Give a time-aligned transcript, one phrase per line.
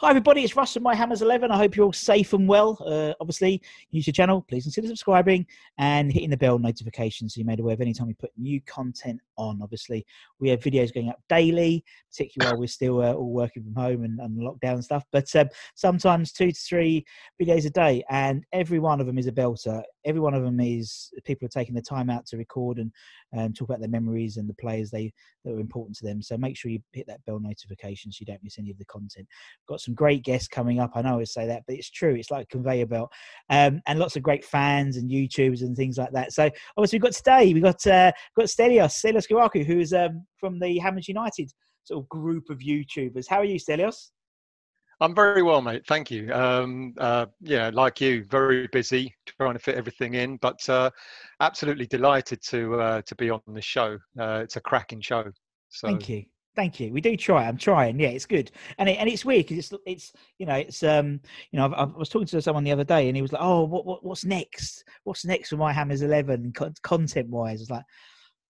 [0.00, 0.42] Hi, everybody.
[0.42, 1.50] It's Russ from My Hammers 11.
[1.50, 2.78] I hope you're all safe and well.
[2.86, 4.40] Uh, obviously, use your channel.
[4.48, 8.06] Please consider subscribing and hitting the bell notification so you're made aware of any time
[8.06, 9.60] we put new content on.
[9.62, 10.04] Obviously,
[10.38, 14.04] we have videos going up daily, particularly while we're still uh, all working from home
[14.04, 15.04] and, and lockdown stuff.
[15.12, 17.04] But um, sometimes two to three
[17.40, 19.82] videos a day, and every one of them is a belter.
[20.04, 22.92] Every one of them is people are taking the time out to record and
[23.36, 25.12] um, talk about their memories and the players they
[25.44, 26.20] that were important to them.
[26.20, 28.84] So make sure you hit that bell notification so you don't miss any of the
[28.84, 29.26] content.
[29.68, 30.92] Got some great guests coming up.
[30.94, 32.14] I know I say that, but it's true.
[32.14, 33.10] It's like conveyor belt,
[33.48, 36.32] um, and lots of great fans and YouTubers and things like that.
[36.32, 40.26] So obviously we've got today we got uh, got Stelios Stelios Kyriacou, who is um,
[40.38, 41.50] from the Hammers United
[41.84, 43.26] sort of group of YouTubers.
[43.28, 44.10] How are you, Stelios?
[45.02, 45.82] I'm very well, mate.
[45.86, 46.30] Thank you.
[46.32, 50.90] Um, uh, yeah, like you, very busy trying to fit everything in, but uh,
[51.40, 53.98] absolutely delighted to uh, to be on the show.
[54.18, 55.24] Uh, it's a cracking show.
[55.70, 55.88] So.
[55.88, 56.24] Thank you.
[56.54, 56.92] Thank you.
[56.92, 57.46] We do try.
[57.46, 57.98] I'm trying.
[57.98, 61.20] Yeah, it's good, and it, and it's weird because it's it's you know it's um
[61.52, 63.42] you know I, I, was talking to someone the other day and he was like,
[63.42, 64.84] oh, what, what what's next?
[65.04, 66.52] What's next for my Hammers Eleven
[66.82, 67.62] content wise?
[67.62, 67.84] It's like,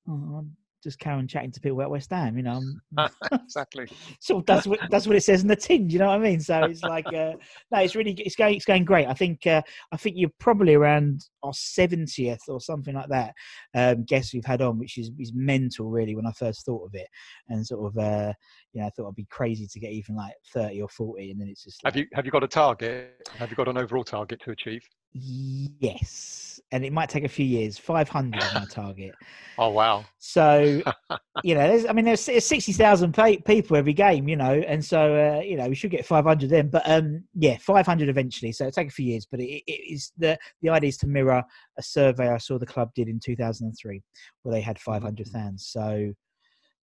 [0.08, 0.46] oh,
[0.82, 2.36] just on chatting to people about West Ham.
[2.36, 2.62] You know,
[3.32, 3.88] exactly.
[4.20, 5.90] so that's what that's what it says in the tin.
[5.90, 6.40] You know what I mean?
[6.40, 7.32] So it's like, uh,
[7.70, 9.06] no, it's really it's going it's going great.
[9.06, 13.34] I think uh, I think you're probably around our seventieth or something like that
[13.74, 16.14] um, guest we've had on, which is is mental really.
[16.14, 17.08] When I first thought of it,
[17.48, 18.32] and sort of uh,
[18.72, 21.40] you know, I thought I'd be crazy to get even like thirty or forty, and
[21.40, 21.82] then it's just.
[21.84, 23.28] Like, have you have you got a target?
[23.36, 24.82] Have you got an overall target to achieve?
[25.12, 27.76] Yes, and it might take a few years.
[27.76, 29.14] Five hundred on my target.
[29.58, 30.06] Oh wow!
[30.18, 30.80] So
[31.44, 34.82] you know, there's, I mean, there's, there's sixty thousand people every game, you know, and
[34.82, 36.68] so uh, you know we should get five hundred then.
[36.70, 38.52] But um, yeah, five hundred eventually.
[38.52, 41.06] So it'll take a few years, but it, it is the the idea is to
[41.06, 41.44] mirror
[41.76, 44.02] a survey I saw the club did in two thousand and three,
[44.42, 45.36] where they had five hundred mm-hmm.
[45.36, 45.66] fans.
[45.70, 46.14] So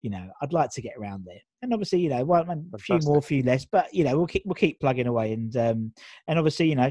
[0.07, 1.41] you know, I'd like to get around there.
[1.61, 4.27] And obviously, you know, well, a few more, a few less, but you know, we'll
[4.27, 5.33] keep we'll keep plugging away.
[5.33, 5.91] And um,
[6.29, 6.89] and obviously, you know,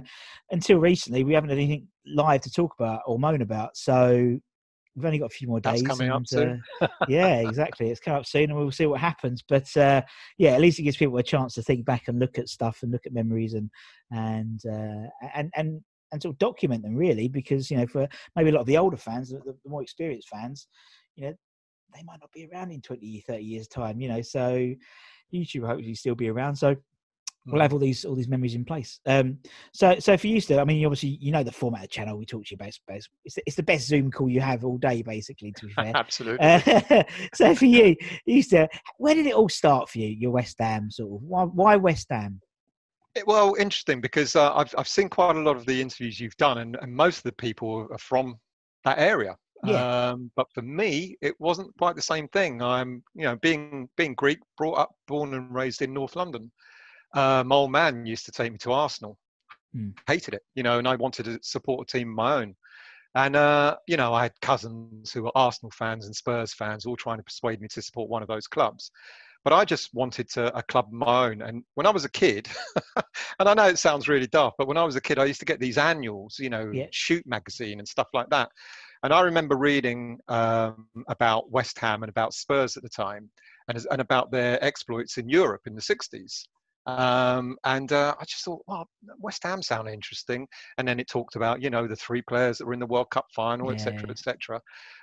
[0.50, 3.74] until recently, we haven't had anything live to talk about or moan about.
[3.74, 4.38] So
[4.94, 5.80] we've only got a few more days.
[5.80, 6.62] That's coming and, up soon.
[6.82, 7.88] uh, yeah, exactly.
[7.88, 9.42] It's coming up soon, and we'll see what happens.
[9.48, 10.02] But uh,
[10.36, 12.80] yeah, at least it gives people a chance to think back and look at stuff
[12.82, 13.70] and look at memories and
[14.10, 15.80] and uh, and and
[16.12, 18.76] and sort of document them really, because you know, for maybe a lot of the
[18.76, 20.68] older fans, the, the more experienced fans,
[21.16, 21.34] you know,
[21.96, 24.74] they might not be around in 20, 30 years time, you know, so
[25.32, 26.56] YouTube will hopefully still be around.
[26.56, 26.76] So
[27.46, 27.74] we'll have mm.
[27.74, 29.00] all these all these memories in place.
[29.06, 29.38] Um,
[29.72, 32.18] so so for you still, I mean, obviously you know the format of the channel.
[32.18, 32.76] We talked to you about.
[33.24, 35.52] It's, it's the best Zoom call you have all day, basically.
[35.52, 36.46] To be fair, absolutely.
[36.46, 37.02] Uh,
[37.34, 37.96] so for you,
[38.26, 38.68] you still,
[38.98, 40.08] where did it all start for you?
[40.08, 42.40] Your West Ham sort of why why West Ham?
[43.26, 46.58] Well, interesting because uh, I've I've seen quite a lot of the interviews you've done,
[46.58, 48.36] and, and most of the people are from
[48.84, 49.36] that area.
[49.64, 50.10] Yeah.
[50.10, 52.62] Um, but for me, it wasn't quite the same thing.
[52.62, 56.50] I'm, you know, being being Greek, brought up, born and raised in North London.
[57.14, 59.18] Uh, my old man used to take me to Arsenal.
[59.74, 59.94] Mm.
[60.06, 62.54] Hated it, you know, and I wanted to support a team of my own.
[63.14, 66.96] And uh, you know, I had cousins who were Arsenal fans and Spurs fans, all
[66.96, 68.90] trying to persuade me to support one of those clubs.
[69.42, 71.40] But I just wanted to, a club of my own.
[71.40, 72.48] And when I was a kid,
[73.38, 75.38] and I know it sounds really daft, but when I was a kid, I used
[75.38, 76.86] to get these annuals, you know, yeah.
[76.90, 78.50] Shoot magazine and stuff like that.
[79.02, 83.30] And I remember reading um, about West Ham and about Spurs at the time
[83.68, 86.44] and, and about their exploits in Europe in the 60s.
[86.86, 88.88] Um, and uh, I just thought, well,
[89.18, 90.46] West Ham sound interesting.
[90.78, 93.10] And then it talked about, you know, the three players that were in the World
[93.10, 94.12] Cup final, etc., Yeah.
[94.12, 94.60] etc.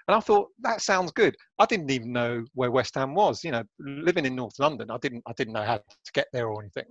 [0.07, 1.36] And I thought that sounds good.
[1.60, 3.44] I didn't even know where West Ham was.
[3.44, 6.48] You know, living in North London, I didn't, I didn't know how to get there
[6.48, 6.86] or anything.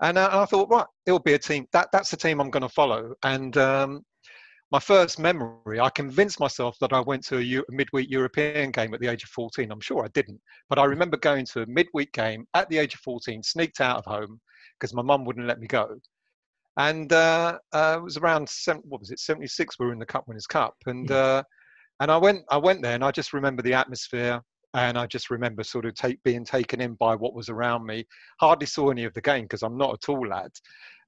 [0.00, 1.66] And, uh, and I thought, right, it'll be a team.
[1.72, 3.14] That that's the team I'm going to follow.
[3.24, 4.02] And um,
[4.70, 9.00] my first memory, I convinced myself that I went to a, midweek European game at
[9.00, 9.70] the age of 14.
[9.70, 12.94] I'm sure I didn't, but I remember going to a midweek game at the age
[12.94, 14.40] of 14, sneaked out of home
[14.78, 15.96] because my mum wouldn't let me go.
[16.76, 19.78] And uh, uh, it was around seven, what was it, 76?
[19.78, 21.42] We were in the Cup Winners' Cup, and uh,
[21.98, 24.40] and I went I went there, and I just remember the atmosphere,
[24.74, 28.06] and I just remember sort of take, being taken in by what was around me.
[28.40, 30.50] Hardly saw any of the game because I'm not a tall lad,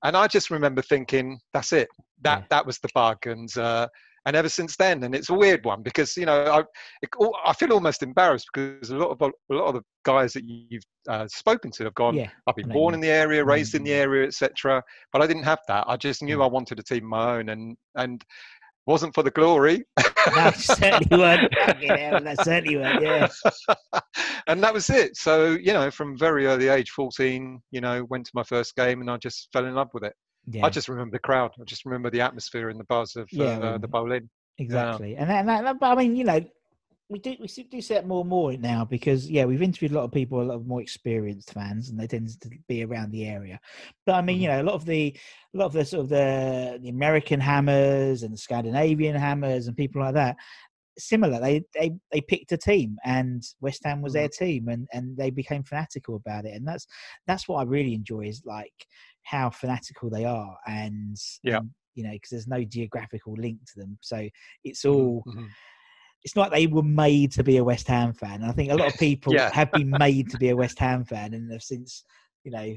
[0.05, 1.89] and I just remember thinking, that's it.
[2.23, 2.47] That Yeah.
[2.51, 3.89] that was the bug, and uh,
[4.25, 6.61] and ever since then, and it's a weird one because you know I
[7.03, 7.11] it,
[7.45, 10.85] I feel almost embarrassed because a lot of a lot of the guys that you've
[11.09, 12.17] uh, spoken to have gone.
[12.17, 12.31] Yeah.
[12.47, 14.05] I've been born in the area, raised in the Mm.
[14.05, 14.83] area, etc.
[15.13, 15.85] But I didn't have that.
[15.89, 16.45] I just knew Mm.
[16.45, 18.25] I wanted a team of my own, and and
[18.87, 19.85] wasn't for the glory.
[20.37, 21.53] No, certainly weren't.
[21.81, 23.03] That certainly weren't.
[23.03, 23.29] Yeah.
[24.47, 25.17] and that was it.
[25.17, 29.01] So you know, from very early age, 14, you know, went to my first game,
[29.01, 30.15] and I just fell in love with it.
[30.47, 30.65] Yeah.
[30.65, 31.51] I just remember the crowd.
[31.61, 34.31] I just remember the atmosphere and the buzz of Yeah, uh, well, the Boleyn.
[34.59, 36.41] Exactly, and that, and that, but I mean, you know,
[37.13, 39.95] we do we do see that more and more now because yeah, we've interviewed a
[39.97, 43.11] lot of people, a lot of more experienced fans, and they tend to be around
[43.13, 43.61] the area.
[44.07, 44.49] But I mean, you Mhm.
[44.49, 45.17] know, a lot of the
[45.55, 49.77] a lot of the sort of the the American hammers and the Scandinavian hammers and
[49.77, 50.37] people like that.
[50.99, 55.17] Similar, they they they picked a team, and West Ham was their team, and and
[55.17, 56.87] they became fanatical about it, and that's
[57.27, 58.87] that's what I really enjoy is like
[59.25, 61.61] how fanatical they are, and Yeah.
[61.61, 64.29] and, you know, because there's no geographical link to them, so
[64.65, 65.55] it's Mhm, all mhm.
[66.25, 68.43] It's not like they were made to be a West Ham fan.
[68.43, 69.51] And I think a lot of people Yeah.
[69.51, 72.05] have been made to be a West Ham fan and have since,
[72.45, 72.75] you know,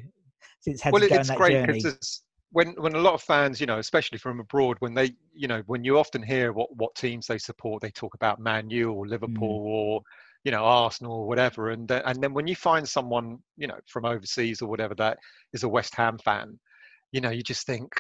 [0.60, 3.22] since had well, to go on it's that great because when when a lot of
[3.22, 6.76] fans, you know, especially from abroad, when they, you know, when you often hear what
[6.76, 9.68] what teams they support, they talk about Man U or Liverpool Mm.
[9.68, 10.02] or
[10.44, 13.80] you know Arsenal or whatever, and uh, and then when you find someone, you know,
[13.88, 15.18] from overseas or whatever that
[15.54, 16.60] is a West Ham fan,
[17.12, 17.92] you know, you just think,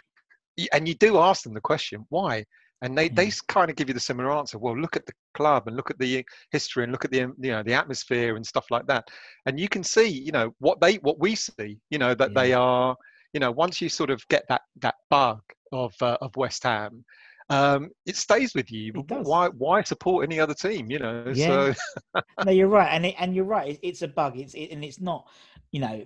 [0.73, 2.45] and you do ask them the question, why?
[2.81, 4.57] And they, they kind of give you the similar answer.
[4.57, 7.33] Well, look at the club and look at the history and look at the um,
[7.39, 9.07] you know the atmosphere and stuff like that.
[9.45, 12.53] And you can see, you know, what they what we see, you know, that they
[12.53, 12.95] are,
[13.33, 15.41] you know, once you sort of get that that bug
[15.71, 17.03] of uh, of West Ham,
[17.49, 18.91] um, it stays with you.
[19.07, 20.89] Why why support any other team?
[20.89, 21.73] You know, Yeah.
[21.73, 23.69] so no, you're right, and it, and you're right.
[23.69, 24.37] It, it's a bug.
[24.37, 25.27] It's it, and it's not.
[25.71, 26.05] You know,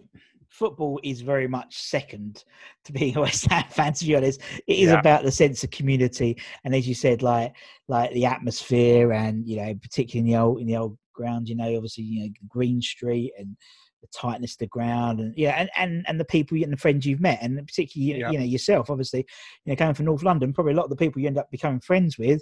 [0.50, 2.44] football is very much second
[2.86, 3.94] to being a West Ham fan.
[3.94, 5.00] To be honest, it is Yeah.
[5.00, 7.56] about the sense of community, and as you said, like
[7.88, 11.50] like the atmosphere, and you know, particularly in the old in the old ground.
[11.50, 13.56] You know, obviously, you know, Green Street and
[14.01, 17.06] the tightness of the ground, and yeah, and and and the people and the friends
[17.06, 18.31] you've met, and particularly you, Yeah.
[18.31, 18.90] you know yourself.
[18.90, 19.25] Obviously,
[19.66, 21.51] you know, coming from North London, probably a lot of the people you end up
[21.51, 22.42] becoming friends with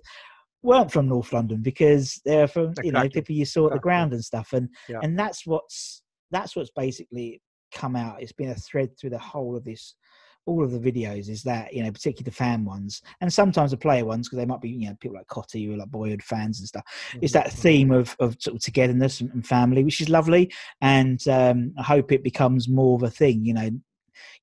[0.63, 3.21] weren't from North London because they're from you know Exactly.
[3.21, 5.00] people you saw at the ground and stuff, and Yeah.
[5.01, 6.01] and that's what's
[6.31, 7.42] that's what's basically
[7.72, 8.22] come out.
[8.22, 9.96] It's been a thread through the whole of this,
[10.46, 11.30] all of the videos.
[11.30, 14.46] Is that you know particularly the fan ones and sometimes the player ones because they
[14.46, 16.84] might be you know people like Cotty who are like boyhood fans and stuff.
[17.22, 21.25] It's that theme of of sort of togetherness and, and family, which is lovely, and
[21.28, 23.46] um, I hope it becomes more of a thing.
[23.46, 23.69] You know,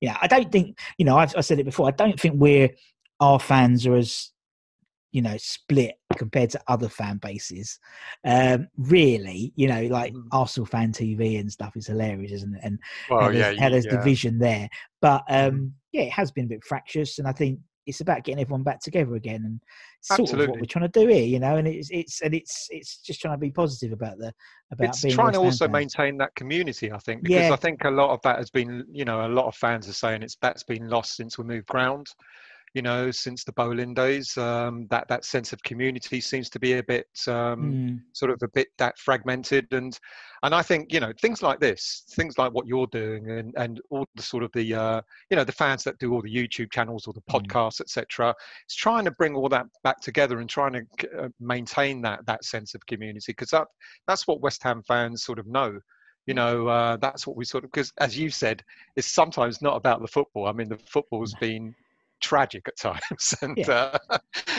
[0.00, 1.88] you know, I don't think you know I've I said it before.
[1.88, 2.70] I don't think we're
[3.20, 4.30] our fans are as
[5.12, 7.78] you know split compared to other fan bases
[8.24, 10.28] um really you know like Mhm.
[10.32, 12.78] arsenal fan tv and stuff is hilarious isn't it and
[13.10, 13.96] well, how yeah, there's, how there's yeah.
[13.96, 14.68] division there
[15.00, 18.40] but um yeah it has been a bit fractious and i think it's about getting
[18.40, 19.60] everyone back together again and
[20.00, 22.66] sort of what we're trying to do here you know and it's it's and it's
[22.70, 24.32] it's just trying to be positive about the
[24.72, 25.72] about it's trying to also fans.
[25.72, 27.52] maintain that community i think because Yeah.
[27.52, 29.92] i think a lot of that has been you know a lot of fans are
[29.94, 32.06] saying it's that's been lost since we moved ground
[32.74, 36.74] you know since the Boleyn days um that that sense of community seems to be
[36.74, 39.72] a bit um Mm, sort of a bit that fragmented.
[39.72, 39.98] And
[40.42, 43.80] and i think you know things like this things like what you're doing and and
[43.90, 45.00] all the sort of the uh
[45.30, 47.32] you know the fans that do all the youtube channels or the Mm.
[47.32, 48.34] podcasts etc
[48.66, 50.82] it's trying to bring all that back together and trying to
[51.18, 53.32] uh, maintain that that sense of community.
[53.32, 53.66] Because that
[54.06, 55.78] that's what west ham fans sort of know
[56.26, 58.62] you know uh, that's what we sort of because as you said
[58.96, 60.46] it's sometimes not about the football.
[60.46, 61.74] I mean the football's been
[62.24, 63.34] tragic at times.
[63.42, 63.68] And Yeah.
[63.68, 63.98] uh,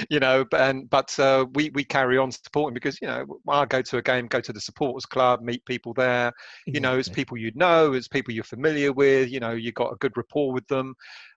[0.09, 3.65] you know but and but uh, we we carry on supporting because you know i
[3.65, 6.31] go to a game go to the supporters club meet people there.
[6.71, 9.93] You know it's people you know it's people you're familiar with you know you've got
[9.93, 10.95] a good rapport with them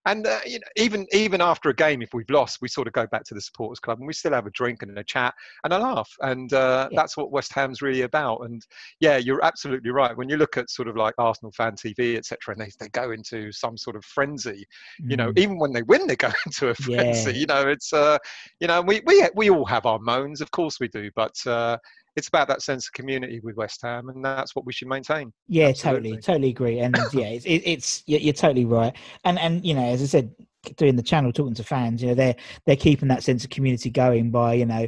[0.09, 2.93] and uh, you know, even even after a game, if we've lost, we sort of
[2.95, 5.35] go back to the supporters club and we still have a drink and a chat
[5.65, 6.97] and a laugh, and uh, yeah.
[6.97, 8.41] that's what West Ham's really about.
[8.41, 8.65] And
[9.01, 10.17] yeah, you're absolutely right.
[10.17, 13.11] When you look at sort of like Arsenal fan TV, etc., and they, they go
[13.11, 14.67] into some sort of frenzy,
[15.03, 15.11] mm.
[15.11, 15.39] you know, mm.
[15.39, 17.33] even when they win, they go into a frenzy.
[17.33, 17.39] Yeah.
[17.39, 18.19] You know, it's uh,
[18.61, 21.77] you know, we we we all have our moans, of course we do, but uh,
[22.19, 25.33] it's about that sense of community with West Ham, and that's what we should maintain.
[25.47, 26.11] Yeah, Absolutely.
[26.11, 26.81] totally, totally agree.
[26.81, 28.95] And yeah, it's, it's you're, you're totally right.
[29.25, 30.35] And and you know, as I said,
[30.77, 33.91] doing the channel, talking to fans, you know, they're they're keeping that sense of community
[33.91, 34.87] going by, you know,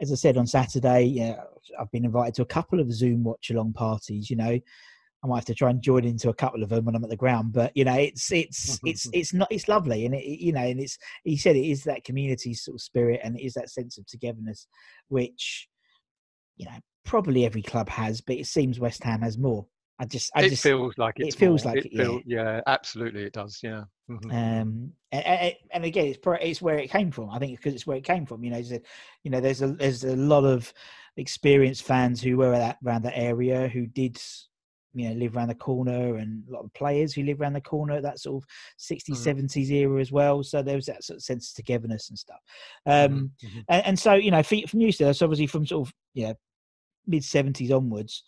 [0.00, 1.44] as I said on Saturday, you know,
[1.78, 4.28] I've been invited to a couple of Zoom watch along parties.
[4.28, 4.58] You know,
[5.24, 7.10] I might have to try and join into a couple of them when I'm at
[7.10, 7.52] the ground.
[7.52, 9.18] But you know, it's it's mm-hmm, it's mm-hmm.
[9.18, 12.04] it's not it's lovely, and it, you know, and it's he said it is that
[12.04, 14.66] community sort of spirit, and it is that sense of togetherness,
[15.08, 15.68] which
[16.58, 19.66] you know probably every club has, but it seems West Ham has more.
[20.00, 21.74] I just, I it just, feels like it feels more.
[21.74, 22.42] like it, feel, yeah.
[22.42, 23.58] yeah, absolutely, it does.
[23.62, 23.84] Yeah.
[24.08, 24.30] Mm-hmm.
[24.30, 27.30] Um, and, and, again, it's it's where it came from.
[27.30, 28.44] I think because it's where it came from.
[28.44, 28.58] You know,
[29.24, 30.72] you know, there's a there's a lot of
[31.16, 34.20] experienced fans who were that around that area who did
[34.94, 37.60] you know live around the corner and a lot of players who live around the
[37.60, 38.48] corner that sort of
[38.78, 39.44] 60s mm-hmm.
[39.46, 42.40] 70s era as well so there was that sort of sense of togetherness and stuff
[42.86, 43.60] mm-hmm, um mm-hmm.
[43.68, 46.32] and, and, so you know from you still so obviously from sort of yeah
[47.08, 48.22] mid 70s onwards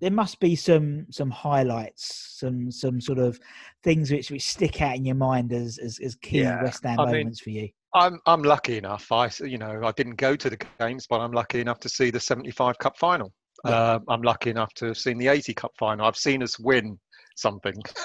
[0.00, 3.38] there must be some some highlights some some sort of
[3.84, 6.98] things which which stick out in your mind as as, as key yeah, west ham
[6.98, 9.10] I moments mean, for you I'm I'm lucky enough.
[9.12, 12.10] I you know I didn't go to the games, but I'm lucky enough to see
[12.10, 13.32] the '75 Cup final.
[13.64, 16.06] Uh, I'm lucky enough to have seen the 80 Cup final.
[16.06, 16.98] I've seen us win
[17.36, 17.74] something.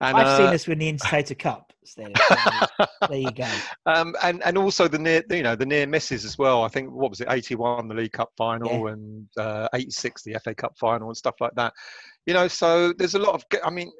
[0.00, 1.72] and, I've uh, seen us win the Intertoto Cup.
[1.84, 2.06] So
[3.08, 3.48] there you go.
[3.86, 6.62] Um, and and also the near, you know, the near misses as well.
[6.62, 8.92] I think what was it, 81 the League Cup final yeah.
[8.92, 11.72] and uh, 86 the FA Cup final and stuff like that.
[12.26, 13.44] You know, so there's a lot of.
[13.64, 13.90] I mean,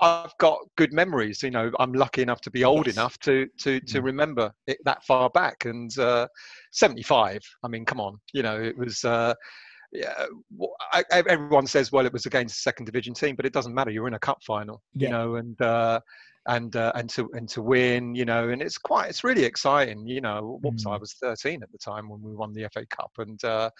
[0.00, 1.42] I've got good memories.
[1.42, 2.96] You know, I'm lucky enough to be old yes.
[2.96, 4.04] enough to to to mm.
[4.04, 5.64] remember it that far back.
[5.64, 6.28] And uh,
[6.72, 7.40] 75.
[7.64, 8.18] I mean, come on.
[8.32, 9.04] You know, it was.
[9.04, 9.34] Uh,
[9.92, 10.26] yeah,
[10.92, 13.90] I, everyone says, well, it was against a second division team, but it doesn't matter.
[13.90, 15.06] You're in a cup final, yeah.
[15.06, 16.00] you know, and uh,
[16.46, 20.06] and uh, and to and to win, you know, and it's quite, it's really exciting,
[20.06, 20.58] you know.
[20.62, 20.92] Whoops, mm.
[20.92, 23.70] I was 13 at the time when we won the FA Cup, and uh,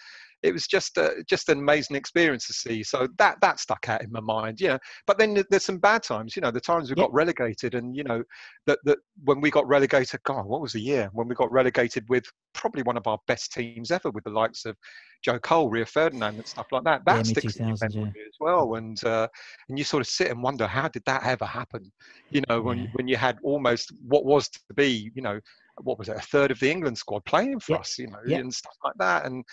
[0.43, 2.83] it was just a, just an amazing experience to see.
[2.83, 4.79] So that that stuck out in my mind, you know.
[5.05, 6.51] But then there's some bad times, you know.
[6.51, 8.23] The times we got relegated, and you know
[8.67, 12.05] that that when we got relegated, God, what was the year when we got relegated
[12.09, 14.75] with probably one of our best teams ever, with the likes of
[15.21, 17.03] Joe Cole, Rio Ferdinand, and stuff like that.
[17.05, 18.23] That yeah, sticks in your memory yeah.
[18.27, 18.75] as well.
[18.75, 19.27] And uh,
[19.67, 21.91] and you sort of sit and wonder how did that ever happen?
[22.29, 25.39] You know, when when you had almost what was to be, you know,
[25.83, 28.53] what was it, a third of the England squad playing for us, you know, and
[28.53, 29.43] stuff like that, and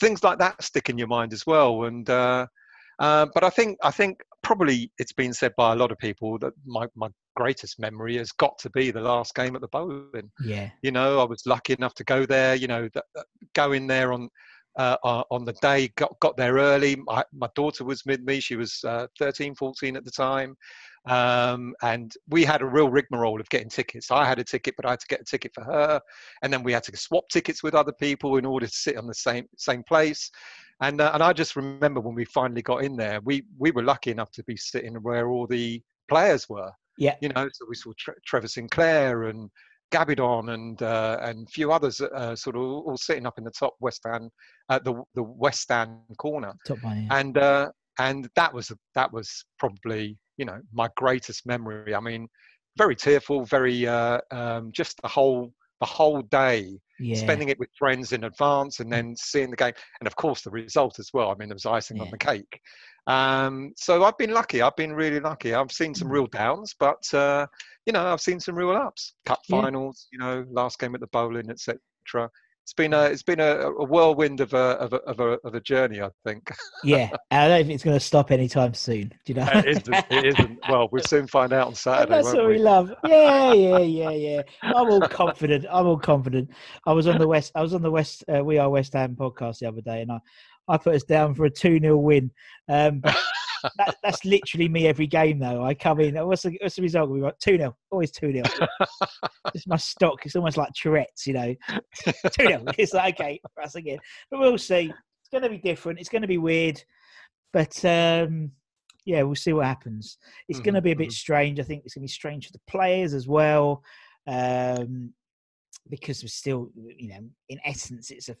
[0.00, 1.84] things like that stick in your mind as well.
[1.84, 2.46] And uh,
[2.98, 6.38] uh, but I think I think probably it's been said by a lot of people
[6.38, 10.30] that my my greatest memory has got to be the last game at the Boleyn.
[10.44, 12.54] Yeah, you know, I was lucky enough to go there.
[12.54, 12.88] You know,
[13.54, 14.28] go in there on
[14.78, 14.96] uh,
[15.30, 16.96] on the day, got, got there early.
[16.96, 18.40] My, my daughter was with me.
[18.40, 20.56] She was uh, 13, 14 at the time.
[21.08, 24.10] Um, and we had a real rigmarole of getting tickets.
[24.10, 26.00] I had a ticket, but I had to get a ticket for her.
[26.42, 29.06] And then we had to swap tickets with other people in order to sit on
[29.06, 30.30] the same, same place.
[30.80, 33.82] And, uh, and I just remember when we finally got in there, we, we were
[33.82, 36.70] lucky enough to be sitting where all the players were.
[36.98, 37.16] Yeah.
[37.20, 39.50] You know, so we saw Tre- Trevor Sinclair and
[39.90, 43.50] Gabbidon and uh, and a few others uh, sort of all sitting up in the
[43.50, 44.30] top west stand,
[44.68, 46.52] uh, the the west stand corner.
[46.66, 47.18] Top one, yeah.
[47.18, 51.94] And uh, and that was that was probably you know my greatest memory.
[51.94, 52.28] I mean,
[52.76, 57.14] very tearful, very uh, um, just the whole the whole day yeah.
[57.14, 60.50] spending it with friends in advance and then seeing the game and of course the
[60.50, 62.02] result as well i mean there was icing yeah.
[62.02, 62.60] on the cake
[63.06, 66.14] um, so i've been lucky i've been really lucky i've seen some mm.
[66.14, 67.46] real downs but uh,
[67.88, 69.62] you know, I've seen some real ups, cup yeah.
[69.62, 71.80] finals, you know, last game at the Boleyn etc.
[72.68, 75.54] It's been a it's been a, a whirlwind of a, of a of a of
[75.54, 76.54] a journey, I think.
[76.84, 79.08] yeah, I don't think it's going to stop anytime soon.
[79.08, 79.48] Do you know?
[79.54, 80.58] it, isn't, it isn't.
[80.68, 82.14] Well, we'll soon find out on Saturday.
[82.18, 82.56] And that's what we?
[82.56, 82.92] we love.
[83.08, 84.42] Yeah, yeah, yeah, yeah.
[84.62, 85.64] I'm all confident.
[85.70, 86.50] I'm all confident.
[86.84, 87.52] I was on the west.
[87.54, 88.22] I was on the west.
[88.28, 90.18] Uh, we are West Ham podcast the other day, and I
[90.68, 92.30] I put us down for a two 0 win.
[92.68, 93.02] Um,
[93.76, 95.64] that, that's literally me every game, though.
[95.64, 96.14] I come in.
[96.26, 97.10] What's the, what's the result?
[97.10, 97.76] We got 2 0.
[97.90, 98.44] Always 2 0.
[99.54, 100.24] it's my stock.
[100.24, 101.54] It's almost like Tourette's, you know.
[102.04, 102.64] 2 0.
[102.78, 103.98] It's like, okay, for us again.
[104.30, 104.92] But we'll see.
[104.92, 105.98] It's going to be different.
[105.98, 106.82] It's going to be weird.
[107.52, 108.52] But um,
[109.04, 110.18] yeah, we'll see what happens.
[110.48, 111.12] It's mm-hmm, going to be a bit mm-hmm.
[111.12, 111.60] strange.
[111.60, 113.82] I think it's going to be strange for the players as well.
[114.26, 115.12] Um,
[115.88, 118.36] because we're still, you know, in essence, it's a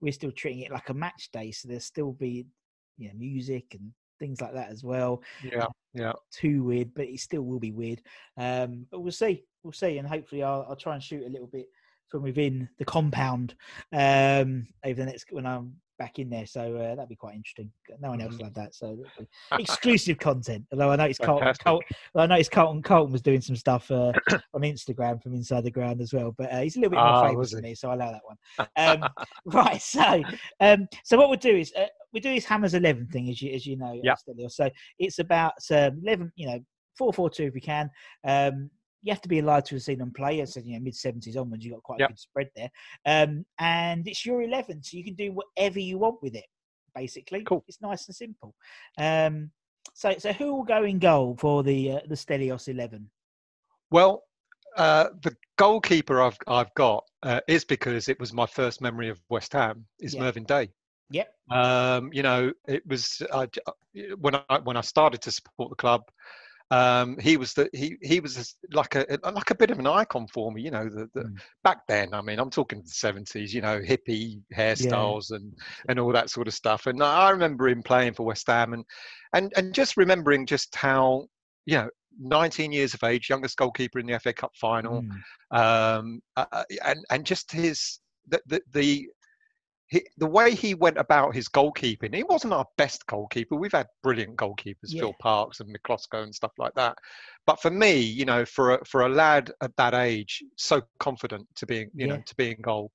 [0.00, 2.46] we're still treating it like a match day, so there'll still be
[2.98, 5.22] you know music and things like that as well.
[5.42, 5.66] Yeah.
[5.94, 6.12] Yeah.
[6.30, 8.02] too weird, but it still will be weird.
[8.36, 11.46] Um, but we'll see, we'll see, and hopefully I'll, I'll try and shoot a little
[11.46, 11.68] bit
[12.08, 13.54] from within the compound
[13.92, 16.46] um, over the next when I'm back in there.
[16.46, 17.70] So uh, that'd be quite interesting.
[18.00, 18.98] No one else will have that, so
[19.58, 20.64] exclusive content.
[20.72, 21.54] Although I noticed Carlton.
[21.62, 24.12] Carlton, I noticed Carlton, Carlton was doing some stuff uh,
[24.54, 26.34] on Instagram from inside the ground as well.
[26.36, 28.22] But uh, he's a little bit more Ah, famous than me, so I allow that
[28.24, 28.68] one.
[28.76, 29.08] Um,
[29.46, 30.22] right, so
[30.60, 33.52] um, so what we'll do is uh, we do this Hammers eleven thing, as you
[33.52, 34.18] as you know, Yep.
[34.48, 36.60] So it's about um, eleven, you know,
[36.96, 37.90] four four two if we can.
[38.24, 38.70] Um,
[39.02, 40.44] you have to be alive to have seen them play.
[40.46, 42.70] So you know, mid seventies onwards, you got quite a good spread there.
[43.04, 46.46] Um, and it's your eleven, so you can do whatever you want with it.
[46.94, 47.64] Basically, Cool.
[47.68, 48.54] It's nice and simple.
[48.98, 49.50] Um,
[49.94, 53.10] so so who will go in goal for the uh, the Stelios eleven?
[53.90, 54.24] Well,
[54.76, 59.20] uh, the goalkeeper I've I've got uh, is because it was my first memory of
[59.28, 60.20] West Ham is Yeah.
[60.22, 60.70] Mervyn Day.
[61.10, 61.28] Yep.
[61.50, 63.46] Um, you know, it was I
[64.18, 66.02] when I when I started to support the club.
[66.70, 70.26] Um, he was the he he was like a like a bit of an icon
[70.26, 70.62] for me.
[70.62, 71.36] You know, the, the Mm.
[71.62, 72.12] back then.
[72.12, 73.54] I mean, I'm talking the seventies.
[73.54, 75.52] You know, hippie hairstyles and
[75.88, 76.86] and all that sort of stuff.
[76.86, 78.84] And I remember him playing for West Ham and
[79.32, 81.26] and and just remembering just how
[81.66, 85.04] you know 19 years of age, youngest goalkeeper in the FA Cup final
[85.52, 85.98] Mm.
[86.00, 89.08] um, uh, uh, and and just his the the, the
[89.88, 93.54] he, the way he went about his goalkeeping, he wasn't our best goalkeeper.
[93.54, 96.98] We've had brilliant goalkeepers, Phil Parkes and Miklosko and stuff like that.
[97.46, 101.46] But for me, you know, for a, for a lad at that age, so confident
[101.56, 102.90] to being, you know, to be in goal.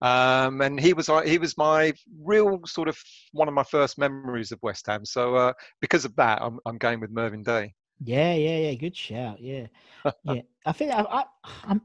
[0.00, 2.98] Um, and he was uh, he was my real sort of
[3.30, 5.04] one of my first memories of West Ham.
[5.04, 7.72] So uh, because of that, I'm I'm going with Mervyn Day.
[8.04, 8.74] Yeah, yeah, yeah.
[8.74, 9.40] Good shout.
[9.40, 9.68] Yeah,
[10.24, 10.42] yeah.
[10.66, 11.24] I think I, I,
[11.64, 11.80] I'm.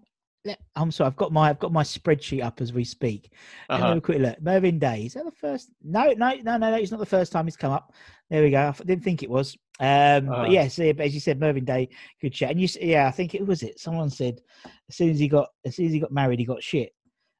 [0.76, 1.08] I'm sorry.
[1.08, 3.32] I've got my I've got my spreadsheet up as we speak.
[3.70, 3.88] Uh-huh.
[3.88, 4.42] have a quick look.
[4.42, 5.04] Mervyn Day.
[5.06, 5.70] Is that the first?
[5.84, 6.76] No, no, no, no, no.
[6.76, 7.94] It's not the first time he's come up.
[8.30, 8.74] There we go.
[8.80, 9.58] I didn't think it was.
[9.80, 10.42] Um, Uh-huh.
[10.42, 11.90] but yes, yeah, but as you said, Mervyn Day.
[12.22, 12.52] Good chat.
[12.52, 13.80] And you, yeah, I think it was it.
[13.80, 14.42] Someone said
[14.90, 16.94] as soon as he got as soon as he got married, he got shit.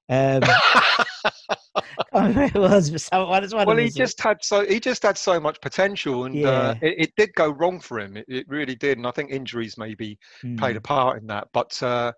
[0.10, 0.42] Um,
[1.78, 1.84] I
[2.14, 3.28] can't remember who it was, but someone.
[3.50, 6.96] One well, he just had so he just had so much potential, and uh, it,
[6.98, 8.18] it did go wrong for him.
[8.18, 10.18] It, it really did, and I think injuries maybe
[10.58, 11.48] played Mm, a part in that.
[11.54, 12.14] But uh,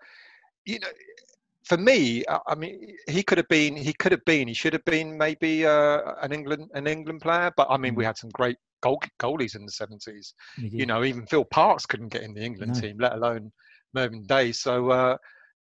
[0.65, 0.87] you know,
[1.65, 4.85] for me, I mean, he could have been, he could have been, he should have
[4.85, 7.51] been maybe uh, an England an England player.
[7.55, 8.07] But I mean, we Mm.
[8.07, 10.33] had some great goal goalies in the seventies.
[10.77, 12.79] You know, even Phil Parkes couldn't get in the England No.
[12.81, 13.51] team, let alone
[13.93, 14.51] Mervyn Day.
[14.51, 14.89] So.
[14.89, 15.17] Uh,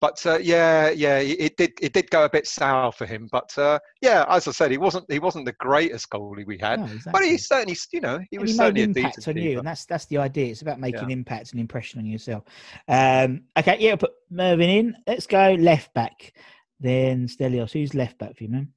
[0.06, 1.72] but uh, yeah, yeah, it it did.
[1.80, 3.28] It did go a bit sour for him.
[3.32, 5.10] But uh, yeah, as I said, he wasn't.
[5.10, 6.78] He wasn't the greatest goalie we had.
[6.78, 9.36] No, But he certainly, you know, he and was he made certainly an impact on
[9.36, 10.46] you, and that's that's the idea.
[10.52, 12.44] It's about making impact and impression on yourself.
[12.86, 14.96] Um, okay, yeah, put Mervyn in.
[15.08, 16.32] Let's go left back.
[16.78, 18.68] Then Stelios, who's left back for you, man?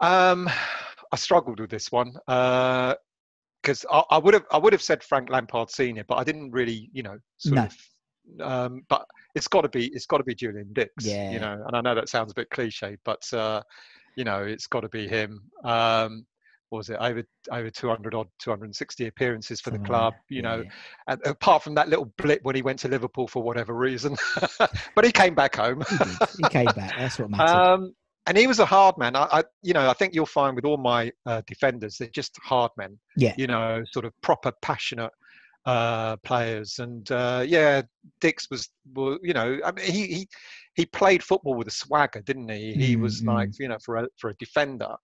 [0.00, 0.48] Um,
[1.12, 5.28] I struggled with this one because I, I would have I would have said Frank
[5.28, 7.64] Lampard Senior, but I didn't really, you know, sort No.
[7.64, 7.76] of.
[8.40, 9.06] Um, but
[9.38, 11.30] it's got to be it's got to be Julian Dicks, Yeah.
[11.30, 11.62] you know.
[11.66, 13.62] And I know that sounds a bit cliche, but uh,
[14.16, 15.40] you know, it's got to be him.
[15.64, 16.26] Um,
[16.70, 20.70] what was it over over 200 odd 260 appearances for the club you know yeah.
[21.06, 24.14] and apart from that little blip when he went to liverpool for whatever reason
[24.94, 25.96] but he came back home he.
[26.42, 26.92] He came back.
[26.98, 27.54] That's what mattered.
[27.54, 27.94] um,
[28.26, 29.16] and he was a hard man.
[29.16, 32.36] I, I, you know, I think you'll find with all my uh, defenders, they're just
[32.42, 32.98] hard men.
[33.16, 33.32] Yeah.
[33.38, 35.12] You know, sort of proper, passionate
[35.66, 36.78] uh, players.
[36.78, 37.82] And uh, yeah,
[38.20, 40.28] Dicks was, well, you know, I mean, he he
[40.74, 42.74] he played football with a swagger, didn't he?
[42.74, 44.94] He Mm, was like, you know, for a for a defender,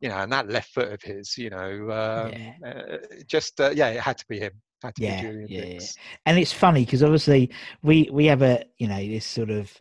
[0.00, 2.52] you know, and that left foot of his, you know, um, Yeah.
[2.66, 4.52] uh, just uh, yeah, it had to be him.
[4.82, 5.86] Had to Yeah, be Julian yeah, yeah.
[5.86, 5.98] Dicks.
[6.26, 7.50] and it's funny because obviously
[7.82, 9.72] we we have a you know this sort of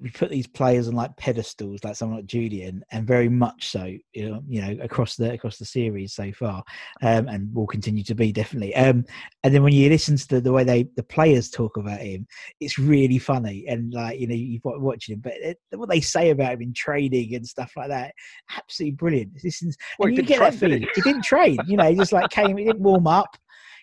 [0.00, 3.84] we put these players on like pedestals like someone like Julian and very much so
[4.12, 6.62] you know you know across the across the series so far
[7.02, 8.74] um and will continue to be definitely.
[8.74, 9.04] Um
[9.42, 12.26] and then when you listen to the, the way they the players talk about him
[12.60, 16.00] it's really funny and like you know you are watching him but it, what they
[16.00, 18.12] say about him in training and stuff like that
[18.56, 19.32] absolutely brilliant.
[19.42, 20.88] This is Well, you get that train, feeling.
[20.94, 23.36] He didn't train you know he just like came he didn't warm up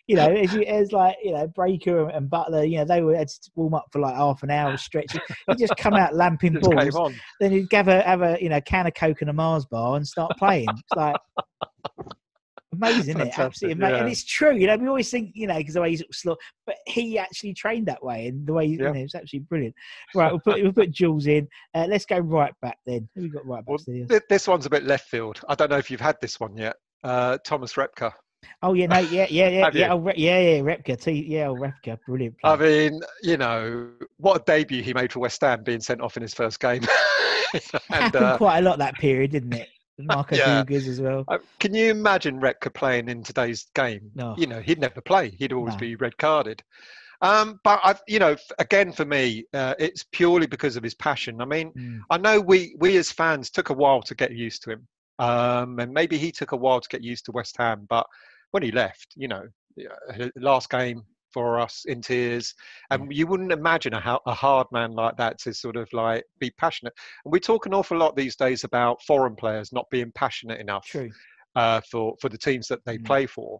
[0.07, 3.15] you know, as, you, as like you know, Breacker and Butler, you know, they were
[3.15, 5.13] had to warm up for like half an hour stretch.
[5.47, 8.87] He'd just come out lamping balls, then he'd have a have a you know can
[8.87, 10.69] of coke and a Mars bar and start playing.
[10.69, 11.15] It's like
[12.73, 13.37] amazing, it?
[13.37, 13.99] Absolutely amazing.
[14.01, 14.77] And it's true, you know.
[14.77, 16.35] We always think, you know, because the way he's slow,
[16.65, 18.91] but he actually trained that way, and the way you Yeah.
[18.91, 19.75] know, it's absolutely brilliant.
[20.15, 21.47] Right, we'll put we'll put Jules in.
[21.73, 23.07] Uh, let's go right back then.
[23.15, 23.79] Who we got right back?
[23.87, 24.19] Well?
[24.29, 25.41] This one's a bit left field.
[25.47, 26.75] I don't know if you've had this one yet.
[27.03, 28.11] Uh, Thomas Repka.
[28.63, 31.97] Oh yeah, no, yeah, yeah, yeah, yeah, oh, yeah, yeah, Repka, T, yeah, oh, Repka,
[32.05, 32.37] brilliant.
[32.39, 32.53] Player.
[32.53, 36.17] I mean, you know, what a debut he made for West Ham, being sent off
[36.17, 36.81] in his first game.
[37.53, 39.67] And happened uh, quite a lot that period, didn't it?
[39.99, 40.63] Marco Yeah.
[40.63, 41.25] Dugas as well.
[41.27, 44.09] Uh, Can you imagine Repka playing in today's game?
[44.15, 44.35] No.
[44.37, 45.29] You know, he'd never play.
[45.31, 45.79] He'd always No.
[45.79, 46.63] be red carded.
[47.21, 51.39] Um, but I, you know, again for me, uh, it's purely because of his passion.
[51.41, 51.99] I mean, Mm.
[52.09, 54.87] I know we we as fans took a while to get used to him,
[55.19, 57.85] um, and maybe he took a while to get used to West Ham.
[57.87, 58.07] But
[58.51, 59.43] when he left, you know,
[60.35, 62.53] last game for us in tears,
[62.89, 66.51] and you wouldn't imagine a, a hard man like that to sort of like be
[66.57, 66.93] passionate.
[67.25, 70.85] And we talk an awful lot these days about foreign players not being passionate enough
[70.85, 71.09] True.
[71.55, 73.05] uh, for for the teams that they Mm.
[73.05, 73.59] play for.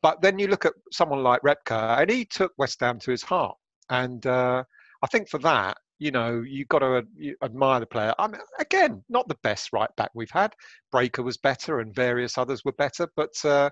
[0.00, 3.22] But then you look at someone like Repka, and he took West Ham to his
[3.22, 3.56] heart.
[3.90, 4.64] And uh,
[5.02, 7.04] I think for that, you know, you've got to
[7.44, 8.12] admire the player.
[8.18, 10.52] I mean, again, not the best right back we've had.
[10.92, 13.06] Breacker was better, and various others were better.
[13.14, 13.70] But uh,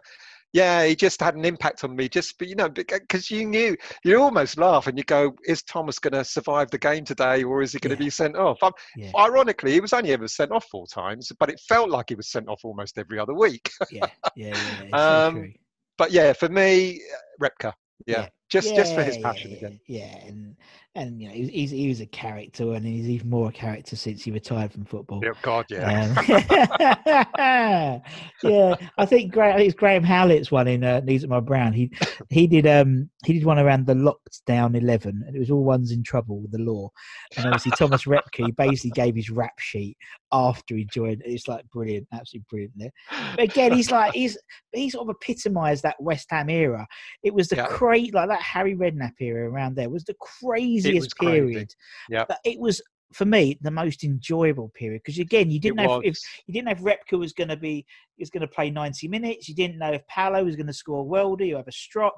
[0.53, 2.09] yeah, he just had an impact on me.
[2.09, 5.99] Just, but you know, because you knew, you almost laugh and you go, "Is Thomas
[5.99, 8.07] going to survive the game today, or is he going to Yeah.
[8.07, 9.13] be sent off?" Um, Yeah.
[9.17, 12.29] Ironically, he was only ever sent off four times, but it felt like he was
[12.29, 13.71] sent off almost every other week.
[13.91, 14.09] Yeah.
[14.35, 14.55] Yeah.
[14.55, 14.97] Yeah.
[14.97, 15.55] So Um,
[15.99, 17.73] but yeah, for me, uh, Repka.
[18.07, 18.61] Yeah, Yeah.
[18.61, 19.81] just just for his passion yeah, again.
[19.87, 20.57] Yeah, and
[20.97, 23.95] and you know he's, he's he was a character, and he's even more a character
[23.95, 25.21] since he retired from football.
[25.23, 26.15] Yeah, God, yeah.
[26.17, 28.03] Um,
[28.43, 31.47] yeah, I think Graham, I think it's Graham Howlett's one in uh, Knees Up Mother
[31.47, 31.73] Brown.
[31.73, 31.93] He
[32.29, 35.63] he did um he did one around the locked down eleven, and it was all
[35.63, 36.89] ones in trouble with the law.
[37.37, 39.97] And obviously Thomas Repka basically gave his rap sheet
[40.33, 41.23] after he joined.
[41.25, 42.73] It's like brilliant, absolutely brilliant.
[42.77, 42.91] There,
[43.37, 44.37] but again, he's like he's
[44.73, 46.85] he sort of epitomised that West Ham era.
[47.23, 47.67] It was the Yeah.
[47.67, 51.75] cra- like that Harry Redknapp era around there was the craziest was period.
[52.09, 52.25] Yeah.
[52.29, 55.99] But it was for me the most enjoyable period because again you didn't It know
[55.99, 57.85] if, if you didn't know if Repka was going to be
[58.21, 59.49] was going to play 90 minutes.
[59.49, 61.45] You didn't know if Paolo was going to score a welder.
[61.45, 62.15] You have a strop.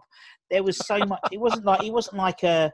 [0.51, 1.21] There was so much.
[1.31, 2.71] It wasn't like it wasn't like a.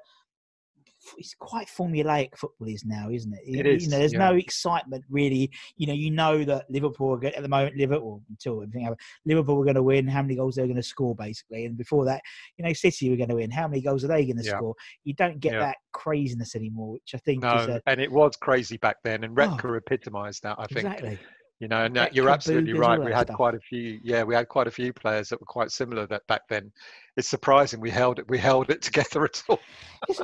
[1.16, 3.40] It's quite formulaic football is now, isn't it?
[3.46, 4.28] You- It you know, there's yeah.
[4.30, 5.50] no excitement really.
[5.76, 7.76] You know, you know that Liverpool are go- at the moment.
[7.76, 10.06] Liverpool until everything happened, Liverpool were going to win.
[10.06, 11.64] How many goals they're going to score, basically.
[11.66, 12.22] And before that,
[12.56, 13.50] you know, City were going to win.
[13.50, 14.56] How many goals are they going to Yeah.
[14.58, 14.74] score?
[15.04, 15.60] You don't get Yeah.
[15.60, 19.24] that craziness anymore, which I think is No, a, and it was crazy back then,
[19.24, 19.74] and Oh.
[19.76, 20.56] Epitomised that.
[20.58, 21.18] I think exactly.
[21.60, 23.00] You know, and Repka, you're absolutely right.
[23.00, 23.36] We had stuff.
[23.36, 23.98] quite a few.
[24.02, 26.70] Yeah, we had quite a few players that were quite similar that back then.
[27.16, 28.28] It's surprising we held it.
[28.28, 29.58] We held it together at all.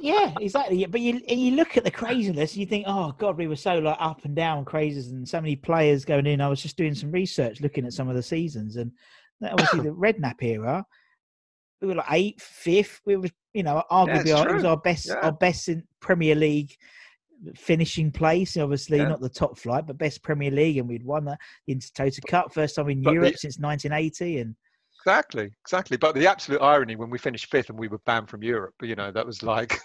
[0.01, 0.85] Yeah, exactly.
[0.87, 3.97] But you you look at the craziness, you think, oh god, we were so like
[3.99, 6.41] up and down crazes, and so many players going in.
[6.41, 8.93] I was just doing some research, looking at some of the seasons, and
[9.41, 10.87] that obviously the Redknapp era,
[11.81, 13.01] we were like eighth, fifth.
[13.05, 15.15] We were, you know, arguably it's our, it was our best, Yeah.
[15.17, 16.77] our best in Premier League
[17.57, 18.57] finishing place.
[18.57, 19.09] Obviously, Yeah.
[19.09, 22.53] not the top flight, but best Premier League, and we'd won that the Intertoto Cup
[22.55, 24.57] first time in But the- Europe since 1980, and
[25.07, 25.99] Exactly, exactly.
[25.99, 28.95] But the absolute irony when we finished fifth and we were banned from Europe, you
[28.95, 29.79] know, that was like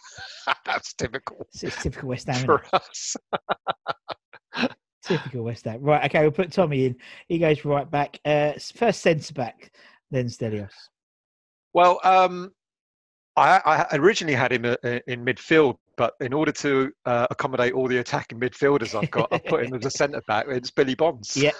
[0.66, 2.46] that's typical it's, it's typical West Ham.
[2.46, 3.18] for us.
[5.04, 5.82] Typical West Ham.
[5.82, 6.96] Right, okay, we'll put Tommy in.
[7.28, 8.20] He goes right back.
[8.26, 9.72] Uh, first centre back,
[10.12, 10.72] then Stelios.
[11.74, 12.52] Well, um,
[13.38, 14.76] I, I originally had him uh,
[15.08, 19.38] in midfield, but in order to uh, accommodate all the attacking midfielders I've got, I
[19.38, 20.46] put him as a centre back.
[20.48, 21.36] It's Billy Bonds.
[21.36, 21.52] Yeah.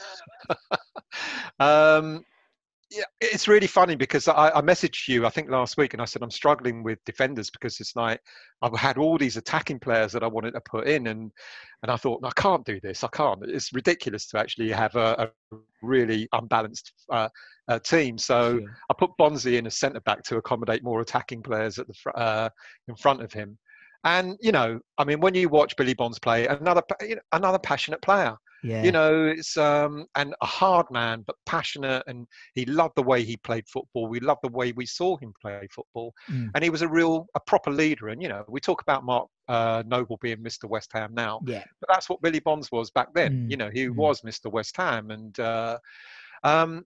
[1.60, 2.24] um,
[2.90, 6.06] yeah, it's really funny because I, I messaged you, I think last week, and I
[6.06, 8.22] said I'm struggling with defenders because it's like
[8.62, 11.34] I've had all these attacking players that I wanted to put in, and
[11.84, 13.04] and I thought I can't do this.
[13.04, 13.44] I can't.
[13.44, 17.28] It's ridiculous to actually have a, a really unbalanced uh,
[17.68, 18.18] uh, team.
[18.18, 18.62] So.
[18.90, 22.16] I put Bonzi in as centre back to accommodate more attacking players at the fr-
[22.16, 22.50] uh,
[22.88, 23.58] in front of him.
[24.04, 27.60] And you know, I mean, when you watch Billy Bonds play, another you know, another
[27.60, 28.36] passionate player.
[28.62, 28.84] Yeah.
[28.84, 33.24] You know, it's um and a hard man, but passionate, and he loved the way
[33.24, 34.08] he played football.
[34.08, 36.52] We loved the way we saw him play football, Mm.
[36.54, 38.10] and he was a real, a proper leader.
[38.10, 40.68] And you know, we talk about Mark uh, Noble being Mr.
[40.70, 41.64] West Ham now, yeah.
[41.80, 43.48] but that's what Billy Bonds was back then.
[43.48, 43.96] Mm, You know, he mm.
[43.96, 44.52] was Mr.
[44.52, 45.78] West Ham, and uh,
[46.44, 46.86] um,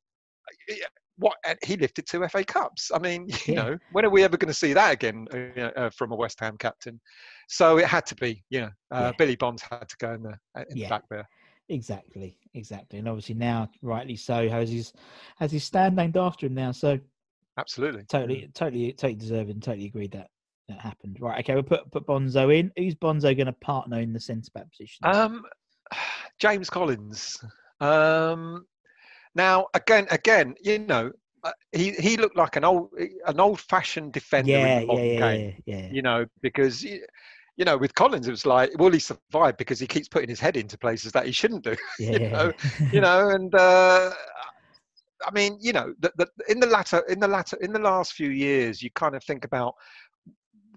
[0.67, 0.85] yeah,
[1.17, 2.91] what he lifted two FA Cups.
[2.93, 3.63] I mean, you Yeah.
[3.63, 6.39] know, when are we ever going to see that again uh, uh, from a West
[6.39, 6.99] Ham captain?
[7.49, 9.11] So it had to be, you know, uh, Yeah.
[9.17, 10.87] Billy Bonds had to go in the uh, in Yeah.
[10.87, 11.27] the back there.
[11.69, 12.37] Exactly.
[12.53, 12.99] Exactly.
[12.99, 14.93] And obviously now, rightly so, has his
[15.37, 16.71] has his stand named after him now.
[16.71, 16.99] So
[17.57, 18.03] Absolutely.
[18.09, 19.61] totally, totally, totally deserving.
[19.61, 20.29] Totally agreed that
[20.67, 21.17] that happened.
[21.19, 21.39] Right.
[21.39, 21.53] Okay.
[21.53, 22.71] We'll put put Bonzo in.
[22.77, 25.05] Who's Bonzo going to partner in the centre back position?
[25.05, 25.45] Um,
[26.39, 27.43] James Collins.
[27.79, 28.65] Um,
[29.35, 31.11] now again, again, you know,
[31.43, 32.89] uh, he he looked like an old
[33.27, 35.53] an old fashioned defender yeah, in the yeah, modern yeah, game.
[35.65, 35.89] yeah, yeah.
[35.91, 36.85] You know, because.
[37.55, 40.39] You know, with Collins, it was like, will he survive because he keeps putting his
[40.39, 41.75] head into places that he shouldn't do?
[41.99, 42.51] yeah, know,
[42.91, 44.11] you know, and uh,
[45.23, 48.13] I mean, you know, the, the, in the latter, in the latter, in the last
[48.13, 49.75] few years, you kind of think about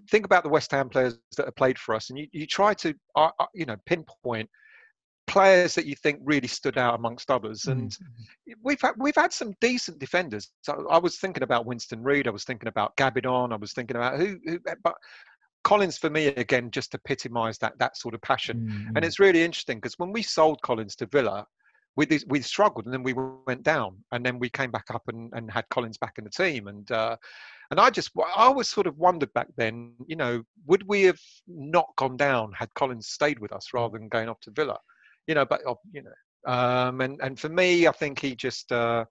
[0.09, 2.73] think about the West Ham players that have played for us, and you, you try
[2.75, 4.49] to, uh, uh, you know, pinpoint
[5.27, 7.63] players that you think really stood out amongst others.
[7.63, 7.71] Mm.
[7.71, 7.97] And
[8.63, 10.49] we've had, we've had some decent defenders.
[10.61, 12.27] So I was thinking about Winston Reid.
[12.27, 13.53] I was thinking about Gabbidon.
[13.53, 14.95] I was thinking about who, who but
[15.63, 18.69] Collins for me again just epitomised that that sort of passion.
[18.71, 21.45] Mm, And it's really interesting because when we sold Collins to Villa,
[21.97, 23.13] we we struggled and then we
[23.45, 26.29] went down and then we came back up and, and had Collins back in the
[26.29, 27.17] team and uh,
[27.71, 31.19] and I just I always sort of wondered back then, you know, would we have
[31.47, 34.79] not gone down had Collins stayed with us rather than going off to Villa,
[35.27, 35.45] you know?
[35.45, 38.71] But oh, you know, um, and and for me, I think he just.
[38.71, 39.05] Uh,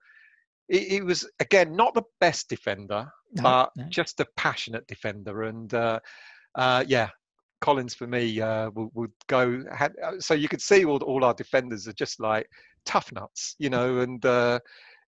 [0.69, 3.85] he, he was again not the best defender, No, but no.
[3.89, 6.01] just a passionate defender, and uh,
[6.57, 7.11] uh, yeah,
[7.61, 9.65] Collins for me uh, would, would go.
[9.73, 12.49] Had, uh, so you could see all all our defenders are just like
[12.85, 14.59] tough nuts, you know, and uh,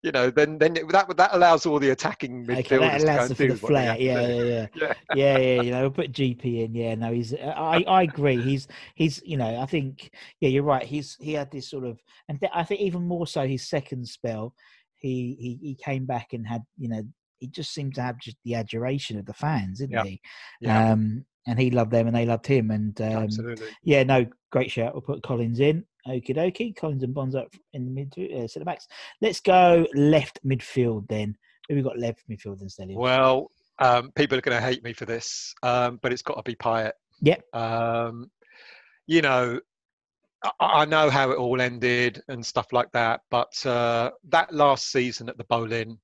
[0.02, 3.04] you know then then it, that that allows all the attacking Okay, midfielders that to
[3.06, 3.96] go allows for do the flair.
[3.98, 4.66] Yeah, yeah, yeah.
[4.74, 4.94] Yeah.
[5.14, 6.74] yeah, yeah, you know, we'll put GP in.
[6.74, 7.34] Yeah, no, he's.
[7.34, 8.40] I, I agree.
[8.40, 10.84] He's, he's, you know, I think, yeah, you're right.
[10.84, 14.54] He's, he had this sort of, and I think even more so his second spell,
[14.96, 17.02] he, he, he came back and had, you know,
[17.38, 20.20] he just seemed to have just the adoration of the fans, didn't Yeah, he?
[20.60, 20.92] yeah.
[20.92, 22.70] Um, and he loved them, and they loved him.
[22.70, 23.68] And um, Absolutely.
[23.84, 24.94] yeah, no, great shout.
[24.94, 25.84] We'll put Collins in.
[26.08, 26.76] Okie dokie.
[26.76, 28.86] Collins and Bonds up in the mid uh, centre backs.
[29.20, 31.36] Let's go left midfield then.
[31.68, 32.88] Who we got left midfield instead?
[32.90, 36.42] Well, um, people are going to hate me for this, um, but it's got to
[36.42, 36.92] be Payet.
[37.22, 37.42] Yep.
[37.54, 38.30] Um,
[39.06, 39.58] you know,
[40.60, 44.92] I, I know how it all ended and stuff like that, but uh, that last
[44.92, 45.98] season at the Boleyn,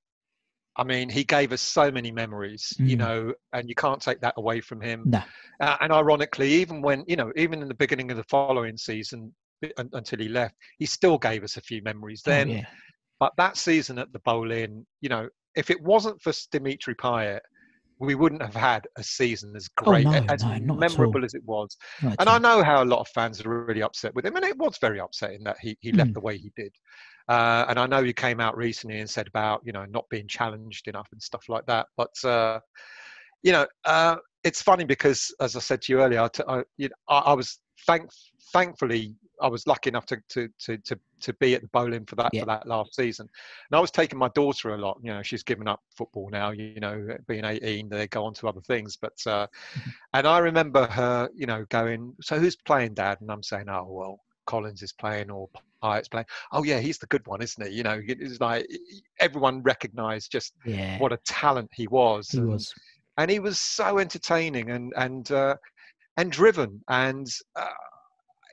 [0.74, 3.00] I mean, he gave us so many memories, you Mm.
[3.00, 5.04] know, and you can't take that away from him.
[5.06, 5.22] No.
[5.60, 9.34] Uh, and ironically, even when, you know, even in the beginning of the following season,
[9.77, 12.48] until he left, he still gave us a few memories Oh, then.
[12.48, 12.66] yeah.
[13.20, 17.40] But that season at the Boleyn, you know, if it wasn't for Dimitri Payet,
[17.98, 20.79] we wouldn't have had a season as Oh, great, no, as no, not at all.
[20.79, 21.77] memorable as it was.
[22.03, 24.44] Not And I know how a lot of fans are really upset with him, and
[24.44, 26.14] it was very upsetting that he, he left Mm.
[26.14, 26.75] the way he did.
[27.29, 30.27] Uh, and I know he came out recently and said about you know not being
[30.27, 31.87] challenged enough and stuff like that.
[31.96, 32.59] But uh,
[33.44, 36.64] you know, uh, it's funny because as I said to you earlier, I, t- I,
[36.77, 38.11] you know, I, I was thank
[38.52, 42.16] thankfully I was lucky enough to to to to, to be at the Boleyn for
[42.16, 42.40] that Yeah.
[42.42, 43.28] for that last season.
[43.70, 44.98] And I was taking my daughter a lot.
[45.02, 46.50] You know, she's given up football now.
[46.50, 48.96] You know, being 18, they go on to other things.
[48.96, 49.46] But uh,
[50.14, 53.87] and I remember her, you know, going, "So who's playing, Dad?" And I'm saying, "Oh
[53.88, 55.48] well, Collins is playing or
[55.83, 57.74] Payet's playing." Oh yeah, he's the good one, isn't he?
[57.74, 58.66] You know, it's like
[59.18, 60.98] everyone recognised just Yeah.
[60.98, 62.28] what a talent he was.
[62.31, 62.72] he and, was.
[63.18, 65.57] and he was so entertaining and and uh,
[66.16, 67.26] and driven and.
[67.57, 67.66] Uh,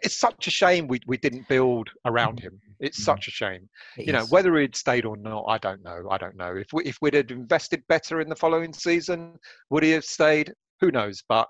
[0.04, 2.60] it's such a shame we, we didn't build around him.
[2.80, 3.04] It's Mhm.
[3.06, 4.32] such a shame It you know is.
[4.32, 7.14] whether he'd stayed or not i don't know i don't know if we if we'd
[7.14, 9.38] had invested better in the following season
[9.70, 11.48] would he have stayed who knows but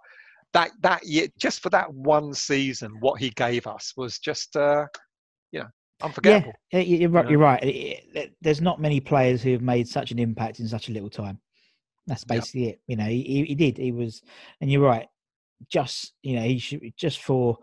[0.54, 4.86] that that year just for that one season what he gave us was just uh
[5.52, 5.68] you know
[6.02, 7.26] unforgettable Yeah, you're right.
[7.26, 7.32] know?
[7.32, 7.64] You're right.
[7.64, 10.94] It- it- There's not many players who have made such an impact in such a
[10.94, 11.40] little time.
[12.08, 12.28] That's Yep.
[12.40, 12.82] basically it.
[12.88, 13.78] You know, he, he- he did.
[13.78, 14.22] He was,
[14.62, 15.08] and you're right.
[15.68, 17.58] Just you know, he should just for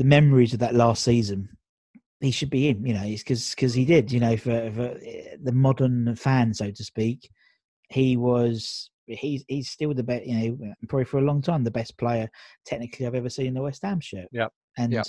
[0.00, 1.46] the memories of that last season.
[2.20, 2.86] He should be in.
[2.86, 4.10] You know, it's because because he did.
[4.10, 7.30] You know, for, for eh, the modern fan, so to speak,
[7.90, 8.90] he was.
[9.06, 10.24] He's he's still the best.
[10.24, 12.30] You know, probably for a long time the best player
[12.64, 14.28] technically I've ever seen in the West Ham shirt.
[14.32, 14.46] Yeah,
[14.78, 15.06] And Yep.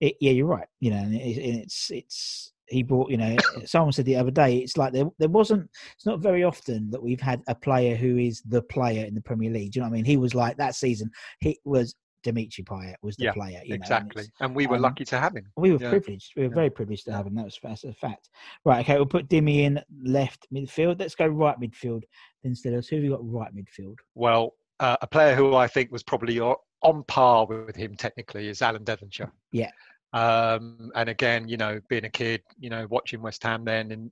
[0.00, 0.66] it, yeah, you're right.
[0.80, 3.12] You know, and it, it's it's he brought.
[3.12, 5.70] You know, someone said the other day, it's like there there wasn't.
[5.94, 9.20] It's not very often that we've had a player who is the player in the
[9.20, 9.70] Premier League.
[9.70, 10.04] Do you know what I mean?
[10.04, 11.12] He was like that season.
[11.38, 11.94] He was
[12.26, 13.60] Dimitri Payet was the Yeah, player.
[13.64, 15.78] You know, and exactly it's- and we were um, lucky to have him we were
[15.80, 15.90] Yeah.
[15.90, 16.32] privileged.
[16.36, 16.54] We were Yeah.
[16.62, 17.34] very privileged to have him.
[17.34, 18.28] That was that's a fact.
[18.64, 18.80] Right.
[18.84, 18.96] Okay.
[18.96, 20.98] We'll put Dimmy in left midfield.
[21.00, 22.02] Let's go right midfield
[22.44, 23.96] instead of who have we got right midfield?
[24.14, 28.60] well uh, a player who i think was probably on par with him technically is
[28.60, 29.70] alan devonshire Yeah.
[30.12, 34.10] um, and again, you know, being a kid, you know, watching West Ham then, and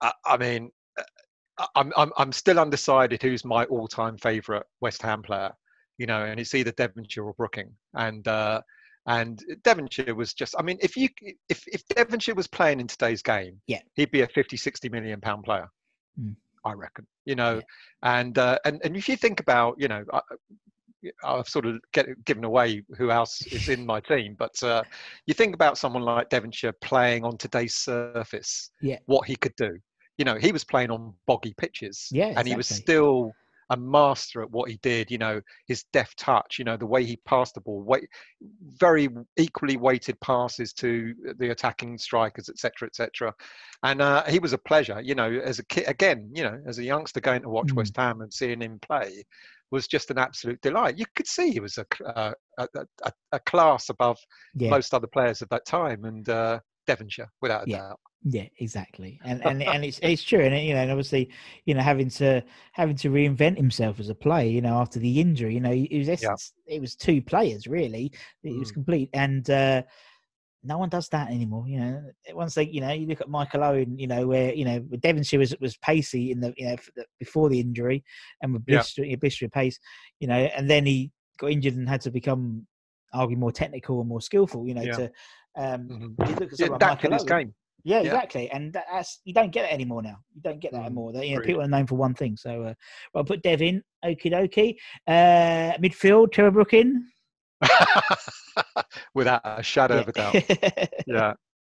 [0.00, 5.22] I, I mean, uh, I'm I'm I'm still undecided who's my all-time favourite West Ham
[5.22, 5.52] player,
[5.98, 8.60] you know, and it's either Devonshire or Brooking, and uh,
[9.06, 11.08] and Devonshire was just, I mean, if you
[11.48, 13.80] if if Devonshire was playing in today's game, Yeah.
[13.94, 15.68] he'd be a 50, 60 million pound player,
[16.20, 16.34] Mm.
[16.64, 18.16] I reckon, you know, Yeah.
[18.18, 20.04] and uh, and and if you think about, you know.
[20.12, 20.20] I,
[21.22, 24.82] I've sort of get, given away who else is in my team, but uh,
[25.28, 28.98] you think about someone like Devonshire playing on today's surface, Yeah.
[29.06, 29.78] what he could do.
[30.18, 33.30] You know, he was playing on boggy pitches, Yeah, and he was still
[33.70, 35.10] a master at what he did.
[35.10, 38.08] You know, his deft touch, you know, the way he passed the ball, weight,
[38.62, 43.34] very equally weighted passes to the attacking strikers, etc., etc.
[43.82, 45.00] And uh, he was a pleasure.
[45.00, 47.76] You know, as a kid, again, you know, as a youngster going to watch Mm.
[47.76, 49.24] West Ham and seeing him play
[49.70, 50.98] was just an absolute delight.
[50.98, 52.68] You could see he was a uh, a,
[53.04, 54.18] a, a, class above
[54.54, 54.70] Yeah.
[54.70, 57.78] most other players of that time, and uh, Devonshire, without a Yeah.
[57.88, 58.00] doubt.
[58.24, 61.30] Yeah, exactly, and and and it's it's true, and you know, and obviously,
[61.66, 65.20] you know, having to having to reinvent himself as a player, you know, after the
[65.20, 68.10] injury, you know, it was essence, it was two players really.
[68.42, 68.74] It was Mm.
[68.74, 69.82] complete, and uh,
[70.64, 71.68] no one does that anymore.
[71.68, 72.02] You know,
[72.34, 75.38] once they, you know, you look at Michael Owen, you know, where you know Devonshire
[75.38, 78.02] was was pacey in the you know the- before the injury,
[78.42, 78.78] and with Yeah.
[78.78, 79.78] blistering, blistering pace,
[80.18, 82.66] you know, and then he got injured and had to become
[83.14, 84.66] arguably more technical and more skillful.
[84.66, 84.96] You know, Yeah.
[84.96, 85.10] to
[85.56, 86.28] um, Mhm.
[86.28, 88.04] you look at Yeah, like Michael Owen, yeah, Yeah.
[88.04, 90.18] exactly, and that's you don't get it anymore now.
[90.34, 91.12] You don't get that Mm, anymore.
[91.14, 92.36] You know, people are known for one thing.
[92.36, 92.74] So, uh,
[93.14, 94.76] well, put Dev in, okie dokie.
[95.06, 97.06] Uh, midfield, Trevor Brooking.
[99.14, 100.38] without a shadow of a doubt.
[101.06, 101.16] Yeah.
[101.16, 101.32] yeah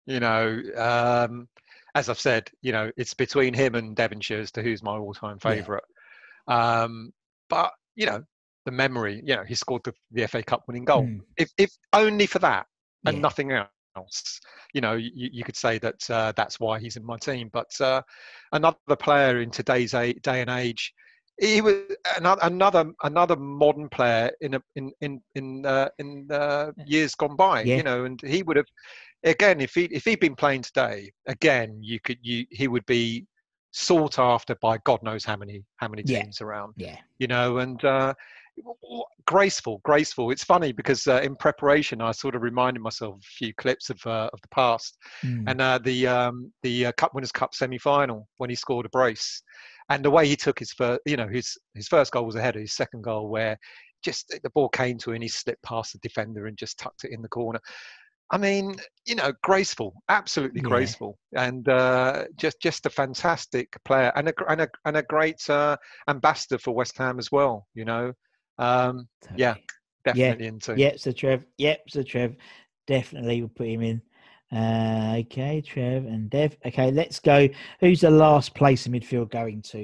[0.05, 1.47] you know um
[1.95, 5.37] as i've said you know it's between him and devonshire as to who's my all-time
[5.45, 5.53] Yeah.
[5.61, 5.83] favorite
[6.47, 7.11] um
[7.49, 8.23] but you know
[8.65, 11.71] the memory you know he scored the, the fa cup winning goal Mm, if if
[11.93, 12.65] only for that
[13.05, 13.21] and Yeah.
[13.21, 14.41] nothing else
[14.73, 17.79] you know you, you could say that uh, that's why he's in my team but
[17.81, 18.01] uh,
[18.53, 20.93] another player in today's a, day and age
[21.39, 21.75] he was
[22.17, 27.35] another another another modern player in a in in in uh, in uh, years gone
[27.35, 27.75] by Yeah.
[27.75, 28.65] you know and he would have
[29.23, 33.25] again if he if he'd been playing today again you could you he would be
[33.71, 36.19] sought after by god knows how many how many Yeah.
[36.19, 38.13] teams around yeah, you know, and uh,
[39.25, 40.31] graceful, graceful.
[40.31, 43.89] It's funny because uh, in preparation, I sort of reminded myself of a few clips
[43.89, 47.53] of uh, of the past, mm, and uh, the um, the uh, Cup Winners' Cup
[47.53, 49.41] semi-final when he scored a brace,
[49.89, 52.55] and the way he took his first, you know, his his first goal was ahead
[52.55, 53.57] of his second goal, where
[54.03, 57.03] just the ball came to him, and he slipped past the defender and just tucked
[57.03, 57.59] it in the corner.
[58.33, 60.67] I mean, you know, graceful, absolutely Yeah.
[60.69, 65.49] graceful, and uh, just just a fantastic player and a and a and a great
[65.49, 65.75] uh,
[66.07, 67.67] ambassador for West Ham as well.
[67.73, 68.13] You know,
[68.57, 69.55] um, yeah,
[70.05, 70.77] definitely into.
[70.77, 71.45] Yep, so Trev.
[71.57, 72.35] Yep, so Trev.
[72.87, 74.01] Definitely we'll put him in.
[74.51, 76.57] Uh, okay, Trev and Dev.
[76.65, 77.47] Okay, let's go.
[77.79, 79.83] Who's the last place in midfield going to?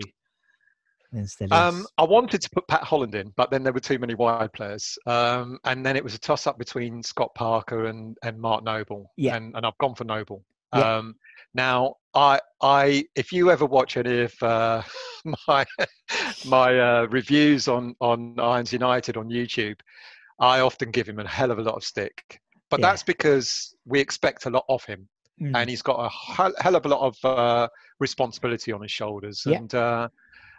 [1.14, 4.14] Instead Um, I wanted to put Pat Holland in, but then there were too many
[4.14, 8.64] wide players, um, and then it was a toss-up between Scott Parker and, and Mark
[8.64, 9.10] Noble.
[9.16, 9.38] Yeah.
[9.38, 10.44] and, and I've gone for Noble.
[10.76, 10.98] Yeah.
[10.98, 11.16] Um,
[11.58, 14.84] now, I, I, if you ever watch any of uh,
[15.48, 15.66] my
[16.46, 19.80] my uh, reviews on on Irons United on YouTube,
[20.40, 22.42] I often give him a hell of a lot of stick.
[22.70, 22.88] But Yeah.
[22.90, 25.10] that's because we expect a lot of him
[25.42, 27.68] Mm, and he's got a hell, hell of a lot of uh,
[28.00, 29.46] responsibility on his shoulders.
[29.46, 29.60] Yeah.
[29.60, 30.10] And uh,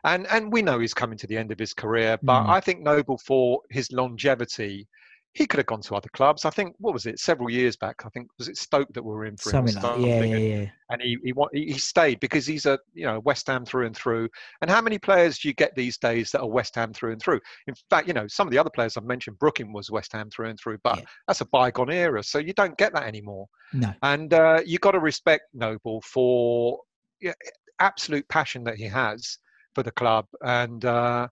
[0.05, 2.49] and and we know he's coming to the end of his career, but Mm.
[2.49, 4.87] I think Noble for his longevity,
[5.35, 6.45] he could have gone to other clubs.
[6.45, 8.03] I think what was it several years back?
[8.05, 10.13] I think was it Stoke that we were in for him or something like yeah,
[10.19, 10.71] something, yeah, and- yeah.
[10.91, 13.95] and he he, he he stayed because he's a you know West Ham through and
[13.95, 14.29] through.
[14.63, 17.21] And how many players do you get these days that are West Ham through and
[17.23, 17.41] through?
[17.67, 20.31] In fact, you know some of the other players I've mentioned, Brooking was West Ham
[20.31, 21.05] through and through, but Yeah.
[21.27, 23.47] that's a bygone era, so you don't get that anymore.
[23.75, 26.81] No, And uh, you got to respect Noble for
[27.21, 27.35] yeah,
[27.81, 29.39] absolute passion that he has
[29.75, 31.29] for the club, and uh,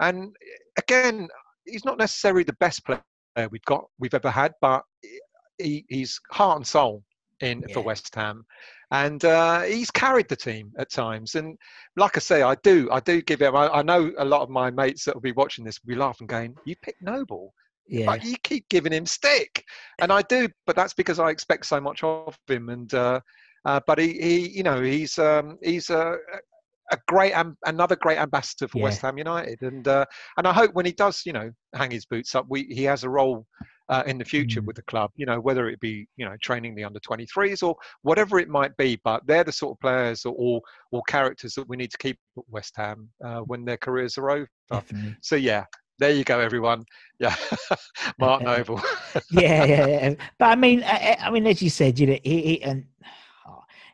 [0.00, 0.34] and
[0.78, 1.28] again,
[1.66, 3.02] he's not necessarily the best player
[3.50, 4.82] we've got we've ever had, but
[5.58, 7.02] he, he's heart and soul
[7.40, 8.44] in for West Ham,
[8.90, 11.34] and uh, he's carried the team at times.
[11.34, 11.58] And
[11.96, 13.54] like I say, I do I do give him.
[13.54, 16.00] I, I know a lot of my mates that will be watching this will be
[16.00, 17.52] laughing, going, "You pick Noble."
[17.88, 19.64] yeah, but you keep giving him stick,
[20.00, 22.68] and I do, but that's because I expect so much of him.
[22.68, 23.20] And uh,
[23.64, 26.16] uh, but he, he, you know, he's um, he's a,
[26.92, 28.84] a great, am- another great ambassador for Yeah.
[28.84, 30.04] West Ham United, and uh,
[30.36, 33.04] and I hope when he does, you know, hang his boots up, we he has
[33.04, 33.46] a role.
[33.88, 34.66] Uh, in the future Mm.
[34.66, 37.76] with the club, you know, whether it be you know training the under 23s or
[38.02, 41.68] whatever it might be, but they're the sort of players or or, or characters that
[41.68, 44.48] we need to keep at West Ham uh, when their careers are over.
[44.68, 45.14] definitely.
[45.22, 45.66] So yeah,
[46.00, 46.84] there you go, everyone.
[47.20, 47.36] Yeah,
[48.18, 48.82] Mark Noble.
[49.30, 50.14] yeah, yeah, yeah.
[50.40, 52.86] But I mean, I, I mean, as you said, you know, he, he and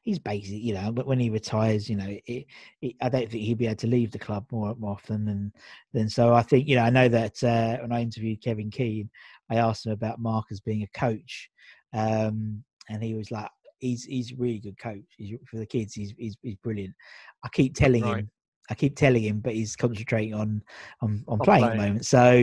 [0.02, 2.46] he's basically, you know, but when he retires, you know, it,
[2.80, 5.52] it, I don't think he'll be able to leave the club more, more often than
[5.92, 6.08] than.
[6.08, 9.08] So I think, you know, I know that uh, when I interviewed Kevin Keen,
[9.50, 11.48] I asked him about Mark as being a coach,
[11.94, 15.04] um, and he was like, "He's he's a really good coach.
[15.16, 16.94] He's, for the kids, he's, he's he's brilliant."
[17.44, 18.18] I keep telling Right.
[18.18, 18.30] him.
[18.70, 20.62] I keep telling him, but he's concentrating on
[21.00, 22.06] on, on On playing at the moment.
[22.06, 22.42] So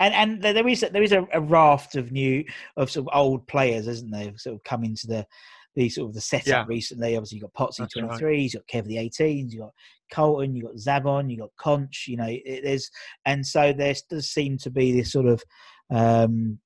[0.00, 2.44] and and there is a- there is a, a raft of new
[2.76, 4.32] of sort of old players, isn't there?
[4.36, 5.26] Sort of come into the
[5.74, 6.64] the sort of the setup Yeah.
[6.66, 7.16] recently.
[7.16, 7.90] Obviously, you've got Potsy right.
[7.90, 9.74] twenty threes, you got Kev the 18s, you've got
[10.12, 12.06] Colton, you've got Zabon, you've got Conch.
[12.08, 12.90] You know, it, there's
[13.26, 15.42] and so there does seem to be this sort of
[15.90, 16.58] um,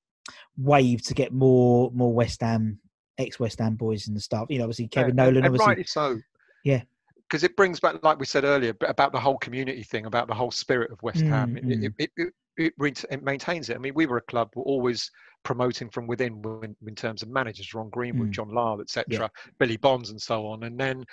[0.56, 2.78] wave to get more more West Ham
[3.18, 4.46] ex West Ham boys and stuff.
[4.48, 6.18] You know, obviously Kevin and, Nolan, and obviously rightly so.
[6.64, 6.82] Yeah.
[7.28, 10.34] because it brings back, like we said earlier, about the whole community thing, about the
[10.34, 11.54] whole spirit of West Ham.
[11.54, 12.72] Mm, It, it, it, it, it,
[13.10, 13.76] it maintains it.
[13.76, 15.10] I mean, we were a club were always
[15.44, 18.32] promoting from within in, in terms of managers, Ron Greenwood, Mm.
[18.32, 19.28] John Lyall, etc., Yeah.
[19.58, 20.62] Billy Bonds, and so on.
[20.64, 21.04] And then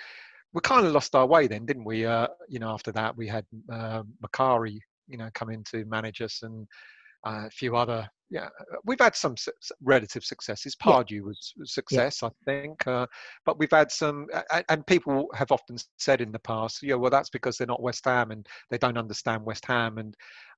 [0.53, 2.05] we kind of lost our way then, didn't we?
[2.05, 6.21] Uh, you know, after that we had uh, Macari, you know, come in to manage
[6.21, 6.67] us, and
[7.25, 8.07] uh, a few other.
[8.31, 8.49] Yeah,
[8.85, 9.51] we've had some su-
[9.81, 10.75] relative successes.
[10.85, 10.91] Yeah.
[10.93, 13.07] Pardew was a success, I think, uh,
[13.43, 17.09] but we've had some, a- and people have often said in the past, yeah, well,
[17.09, 20.15] that's because they're not West Ham and they don't understand West Ham, and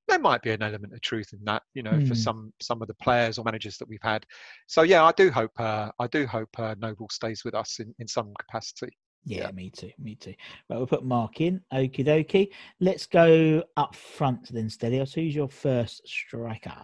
[0.09, 2.17] there might be an element of truth in that, you know, for Mm.
[2.17, 4.25] some some of the players or managers that we've had.
[4.67, 7.95] So yeah, I do hope, uh, I do hope uh, Noble stays with us in,
[7.99, 8.89] in some capacity.
[9.23, 9.51] Yeah, Yeah.
[9.51, 9.91] me too.
[9.99, 10.33] Me too.
[10.69, 11.61] Right, we'll put Mark in.
[11.71, 12.49] Okie dokie.
[12.81, 15.13] Let's go up front then, Stelios.
[15.13, 16.83] Who's your first striker?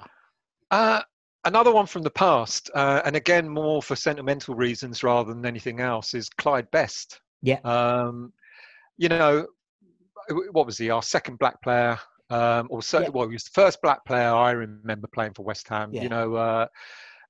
[0.72, 1.02] Uh,
[1.46, 5.80] another one from the past, uh, and again more for sentimental reasons rather than anything
[5.80, 7.22] else, is Clyde Best.
[7.42, 7.60] Yeah.
[7.64, 8.34] Um,
[8.98, 9.48] you know,
[10.52, 10.90] what was he?
[10.90, 11.98] Our second black player,
[12.30, 13.10] um, or so, Yeah.
[13.10, 15.92] well, he was the first black player I remember playing for West Ham.
[15.94, 16.04] Yeah.
[16.04, 16.68] You know, uh,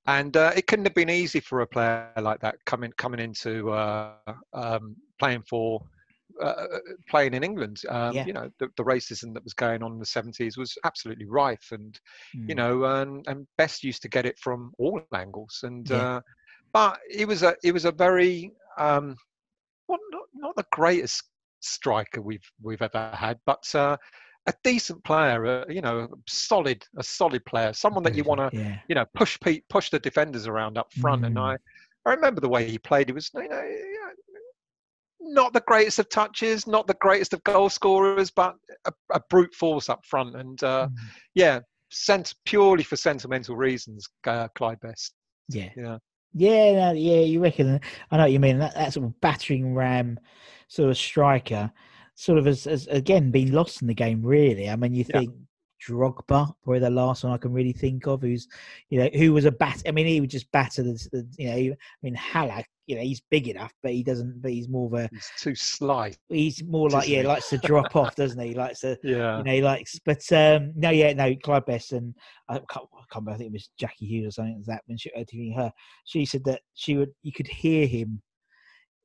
[0.07, 3.69] and uh, it couldn't have been easy for a player like that coming coming into
[3.71, 4.13] uh,
[4.53, 5.83] um, playing for.
[6.41, 6.67] Uh,
[7.09, 8.25] playing in England, um, Yeah.
[8.25, 11.69] you know, the, the racism that was going on in the 70s was absolutely rife,
[11.71, 11.99] and
[12.47, 15.47] you Mm, know, and, and Best used to get it from all angles.
[15.49, 15.91] And Yeah.
[15.91, 16.21] uh,
[16.73, 19.15] but it was a it was a very um,
[19.87, 21.23] well, not, not the greatest
[21.61, 23.97] striker we've we've ever had, but uh,
[24.47, 25.45] a decent player.
[25.45, 28.77] Uh, you know, solid a solid player, someone that you want to Yeah.
[28.87, 29.37] you know push
[29.69, 31.25] push the defenders around up front.
[31.25, 31.47] And Mm.
[31.47, 31.57] I
[32.05, 33.09] I remember the way he played.
[33.09, 33.63] He was you know.
[35.27, 38.55] Not the greatest of touches, not the greatest of goal scorers, but
[38.85, 40.35] a, a brute force up front.
[40.35, 40.95] And uh, Mm,
[41.35, 41.59] yeah,
[41.91, 45.13] sent purely for sentimental reasons, uh, Clyde Best.
[45.49, 45.69] Yeah.
[45.75, 45.97] Yeah.
[46.33, 47.79] Yeah, no, yeah, you reckon?
[48.11, 48.59] I know what you mean.
[48.59, 50.19] That, that sort of battering ram,
[50.67, 51.71] sort of striker,
[52.15, 54.21] sort of has, has again been lost in the game.
[54.21, 55.21] Really, I mean, you Yeah.
[55.85, 58.47] Drogba, probably the last one I can really think of, who's
[58.89, 59.81] you know who was a bat.
[59.87, 61.73] I mean, he would just batter the, the you know.
[61.73, 64.41] I mean, Haller, you know, he's big enough, but he doesn't.
[64.41, 65.09] But he's more of a.
[65.11, 66.13] He's too sly.
[66.29, 67.27] He's more like yeah, he?
[67.27, 68.53] likes to drop off, doesn't he?
[68.53, 69.37] Likes to Yeah.
[69.37, 69.99] you know, he likes.
[70.05, 72.15] But um, no, yeah, no, Clyde Best and
[72.49, 73.31] I can't, I can't remember.
[73.31, 74.83] I think it was Jackie Hughes or something like that.
[74.87, 75.71] When she interviewing her,
[76.05, 78.21] she said that she would, you could hear him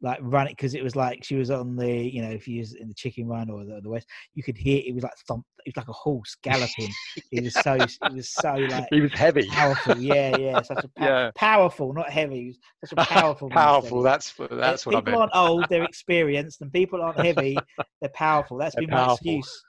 [0.02, 2.58] like run it because it was like she was on the, you know, if you
[2.58, 5.12] was in the chicken run or the, the west, you could hear it was like
[5.28, 5.44] thump.
[5.64, 6.92] It was like a horse galloping.
[7.32, 9.48] it was so, it was so like he was heavy.
[9.48, 9.96] powerful.
[9.96, 11.30] Yeah, yeah, such a pow- Yeah.
[11.36, 12.42] powerful, not heavy.
[12.42, 13.48] He was such a powerful.
[13.50, 14.02] Powerful.
[14.02, 17.64] That's that's what I people aren't old, they're experienced, and people aren't heavy,
[18.00, 18.58] they're powerful.
[18.58, 19.64] That's They're been my excuse.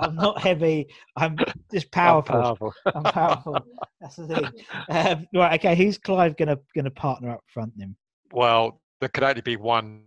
[0.00, 0.88] I'm not heavy.
[1.16, 1.38] I'm
[1.70, 2.34] just I'm powerful.
[2.34, 2.74] powerful.
[2.94, 3.66] I'm powerful.
[4.00, 4.52] That's the thing.
[4.88, 5.58] Um, right.
[5.60, 5.76] Okay.
[5.76, 7.96] Who's Clive gonna gonna partner up front then?
[8.32, 10.02] Well, there could only be one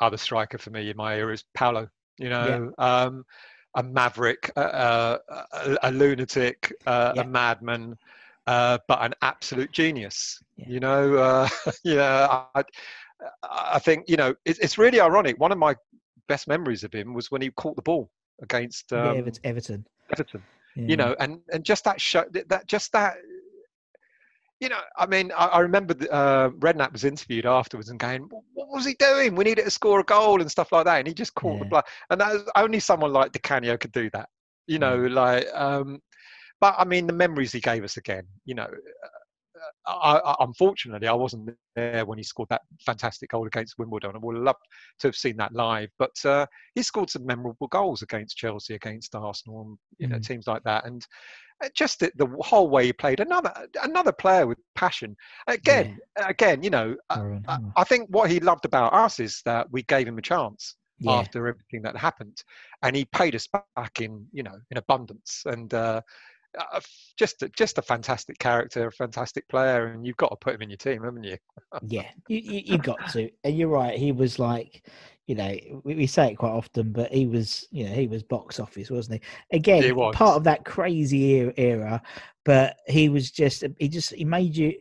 [0.00, 1.88] other striker for me in my era is Paolo.
[2.18, 3.24] You know, um,
[3.76, 5.18] a maverick, uh,
[5.52, 7.22] a, a lunatic, uh, Yeah.
[7.22, 7.96] a madman,
[8.46, 10.38] uh, but an absolute genius.
[10.56, 10.66] Yeah.
[10.68, 11.48] You know, uh,
[11.84, 12.44] yeah.
[12.54, 12.64] I,
[13.42, 15.38] I think you know it, it's really ironic.
[15.38, 15.74] One of my
[16.28, 18.10] best memories of him was when he caught the ball
[18.42, 19.40] against um, Everton.
[19.44, 19.86] Everton.
[20.12, 20.42] Everton.
[20.76, 20.86] Yeah.
[20.86, 23.16] you know and and just that show that that- just that
[24.60, 28.28] you know i mean i, I remember the, uh redknapp was interviewed afterwards and going
[28.54, 31.08] what was he doing we needed to score a goal and stuff like that and
[31.08, 31.70] he just caught the Yeah.
[31.70, 34.28] blood and that was, only someone like Di Canio could do that
[34.66, 35.10] you know Mm.
[35.10, 36.00] like um
[36.60, 39.08] but i mean the memories he gave us again you know uh,
[39.86, 43.48] I, I, unfortunately, I wasn't there when he scored that fantastic goal against
[43.78, 43.86] Wimbledon.
[43.94, 44.44] I would have loved
[44.84, 45.90] to have seen that live.
[45.98, 50.22] But uh, he scored some memorable goals against Chelsea, against Arsenal, and you know Mm.
[50.22, 50.86] teams like that.
[50.86, 51.06] And
[51.74, 53.52] just the, the whole way he played, another
[53.82, 55.16] another player with passion.
[55.46, 59.70] Again, again, you know, I, I, I think what he loved about us is that
[59.70, 61.12] we gave him a chance yeah.
[61.12, 62.42] after everything that happened,
[62.82, 65.42] and he paid us back in you know in abundance.
[65.46, 66.00] And uh,
[66.58, 66.80] uh,
[67.16, 70.62] just a, just a fantastic character, a fantastic player, and you've got to put him
[70.62, 71.36] in your team, haven't you?
[71.86, 72.08] yeah.
[72.28, 73.98] You, you you got to, and you're right.
[73.98, 74.86] He was like,
[75.30, 78.20] you know, we, we say it quite often, but he was, you know, he was
[78.20, 79.56] box office, wasn't he?
[79.56, 80.12] Again, He was.
[80.16, 82.02] part of that crazy era, era,
[82.44, 84.74] but he was just, he just, he made you.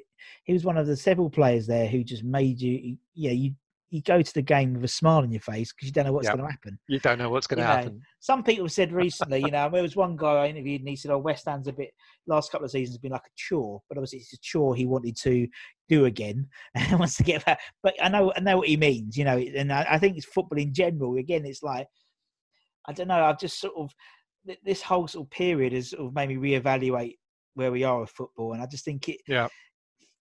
[0.46, 3.54] He was one of the several players there who just made you, yeah, you
[3.92, 6.14] you go to the game with a smile on your face because you don't know
[6.14, 6.34] what's Yeah.
[6.36, 6.80] going to happen.
[6.88, 8.02] You don't know what's going to You know, happen.
[8.20, 10.96] Some people have said recently, you know, there was one guy I interviewed and he
[10.96, 11.92] said, "Oh, West Ham's a bit
[12.28, 15.16] last couple of seasons been like a chore, but obviously it's a chore he wanted
[15.18, 15.48] to
[15.88, 19.18] do again and wants to get back." But I know, I know what he means,
[19.18, 21.18] you know, and I, I think it's football in general.
[21.18, 21.88] Again, it's like
[22.88, 23.24] I don't know.
[23.24, 23.92] I've just sort of
[24.64, 27.16] this whole sort of period has sort of made me reevaluate
[27.56, 29.22] where we are with football, and I just think it.
[29.28, 29.48] Yeah.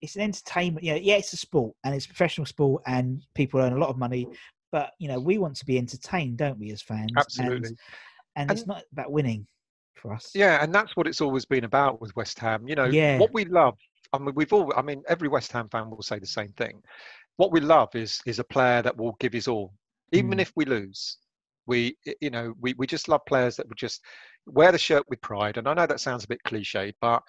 [0.00, 0.98] It's an entertainment, you know.
[1.00, 3.98] Yeah, it's a sport and it's a professional sport, and people earn a lot of
[3.98, 4.26] money
[4.70, 7.10] but you know we want to be entertained, don't we, as fans?
[7.16, 7.68] Absolutely.
[7.68, 7.78] And,
[8.36, 9.46] and, And- it's not about winning
[9.94, 10.30] for us.
[10.34, 12.68] Yeah, and that's what it's always been about with West Ham.
[12.68, 13.18] You know, Yeah.
[13.18, 13.78] what we love.
[14.12, 14.72] I mean, we've all.
[14.76, 16.82] I mean, every West Ham fan will say the same thing.
[17.36, 19.72] What we love is is a player that will give his all,
[20.12, 20.40] even Mm.
[20.42, 21.16] if we lose.
[21.66, 24.02] We, you know, we, we just love players that would just
[24.46, 25.58] wear the shirt with pride.
[25.58, 27.22] And I know that sounds a bit cliched, but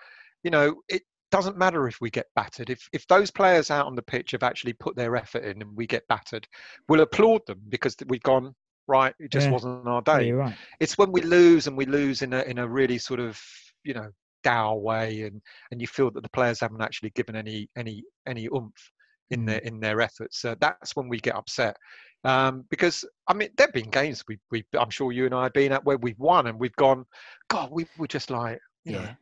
[0.44, 2.70] you know, it doesn't matter if we get battered.
[2.70, 5.76] If if those players out on the pitch have actually put their effort in and
[5.76, 6.48] we get battered,
[6.88, 8.56] we'll applaud them because we've gone
[8.88, 9.14] right.
[9.20, 9.54] It just Yeah.
[9.54, 10.56] wasn't our day you're right.
[10.80, 13.40] it's when we lose and we lose in a in a really sort of
[13.84, 14.10] you know
[14.44, 18.48] dour way and and you feel that the players haven't actually given any any any
[18.48, 18.92] oomph
[19.32, 19.46] in Mm.
[19.46, 21.76] their in their efforts uh, that's when we get upset
[22.24, 25.54] um because i mean there've been games we we i'm sure you and i have
[25.54, 27.06] been at where we've won and we've gone
[27.50, 29.14] god we were just like you know Yeah.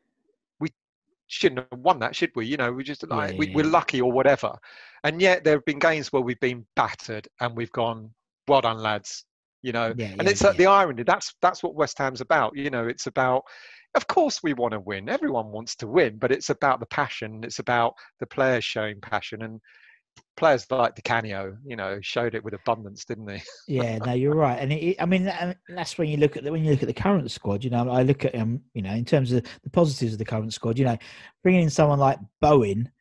[1.27, 2.45] Shouldn't have won that, should we?
[2.45, 4.53] You know, we just like Yeah, we, yeah, we're lucky or whatever.
[5.03, 8.11] And yet there have been games where we've been battered and we've gone,
[8.47, 9.25] well done, lads.
[9.61, 11.03] You know, Yeah, and it's uh, the irony.
[11.03, 12.55] That's that's what West Ham's about.
[12.55, 13.43] You know, it's about.
[13.95, 15.09] Of course, we want to win.
[15.09, 17.43] Everyone wants to win, but it's about the passion.
[17.43, 19.59] It's about the players showing passion, and
[20.35, 23.41] players like Di Canio, you know, showed it with abundance, didn't they?
[23.67, 25.25] Yeah, no, you're right, and it- I mean
[25.69, 27.63] that's when you look at the, when you look at the current squad.
[27.63, 30.25] You know, I look at um, you know, in terms of the positives of the
[30.25, 30.77] current squad.
[30.77, 30.97] You know,
[31.43, 32.91] bringing in someone like Bowen,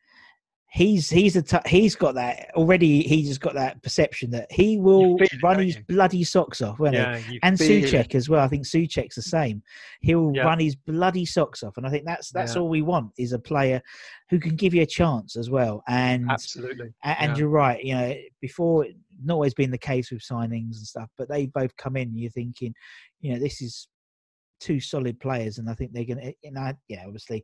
[0.77, 3.01] he's he's a t- he's got that already.
[3.01, 5.83] He's just got that perception that he will it, run his you?
[5.87, 7.39] bloody socks off, won't he?
[7.41, 7.63] And it.
[7.63, 8.43] Soucek as well.
[8.43, 9.63] I think Soucek's the same.
[10.01, 10.43] He'll Yeah.
[10.43, 12.61] run his bloody socks off, and I think that's that's Yeah.
[12.61, 13.81] all we want is a player
[14.29, 15.83] who can give you a chance as well.
[15.87, 16.93] And Absolutely.
[17.03, 17.37] And Yeah.
[17.37, 17.83] you're right.
[17.83, 18.85] You know, before
[19.23, 22.15] not always been the case with signings and stuff, but they both come in.
[22.15, 22.75] You're thinking,
[23.19, 23.87] you know, this is
[24.59, 26.33] two solid players, and I think they're going to.
[26.43, 27.43] You know, yeah, obviously,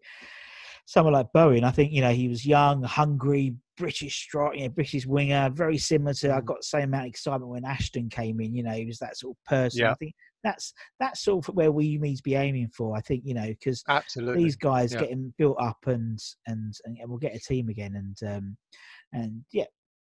[0.86, 1.64] someone like Bowen.
[1.64, 5.78] I think you know he was young, hungry, British strike, you know, British winger, very
[5.78, 6.34] similar to.
[6.34, 6.46] I Mm.
[6.46, 8.54] got the same amount of excitement when Ashton came in.
[8.56, 9.86] You know, he was that sort of person.
[9.86, 10.14] I think
[10.44, 12.96] that's that's sort of where we need to be aiming for.
[12.96, 14.44] I think you know because Absolutely.
[14.44, 15.00] these guys yeah.
[15.00, 18.58] getting built up and and and we'll get a team again and um
[19.14, 19.66] and yeah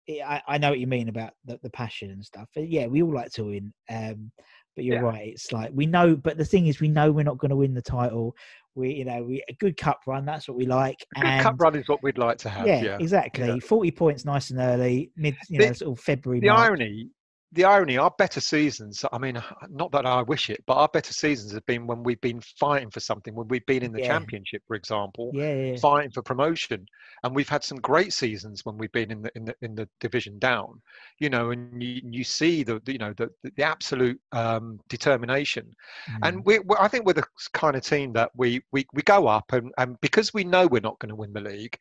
[0.09, 3.01] I, I know what you mean about the, the passion and stuff but yeah we
[3.01, 4.31] all like to win um
[4.75, 5.01] but you're Yeah.
[5.01, 7.55] right it's like we know but the thing is we know we're not going to
[7.55, 8.35] win the title
[8.75, 11.41] we you know we a good cup run that's what we like A good and
[11.43, 12.67] cup run is what we'd like to have.
[12.67, 12.97] yeah, Yeah.
[12.99, 13.59] exactly yeah.
[13.59, 16.59] 40 points nice and early mid you The- know sort of february the March.
[16.59, 17.09] irony
[17.51, 21.13] the irony our better seasons i mean not that i wish it but our better
[21.13, 24.07] seasons have been when we've been fighting for something when we've been in the Yeah.
[24.07, 26.85] championship for example yeah, yeah, fighting for promotion
[27.23, 29.87] and we've had some great seasons when we've been in the in the in the
[29.99, 30.81] division down
[31.19, 35.71] you know and you you see the the, you know the the absolute um determination
[36.09, 36.19] Mm.
[36.23, 39.51] and we I think we're the kind of team that we we, we go up
[39.53, 41.77] and, and because we know we're not going to win the league,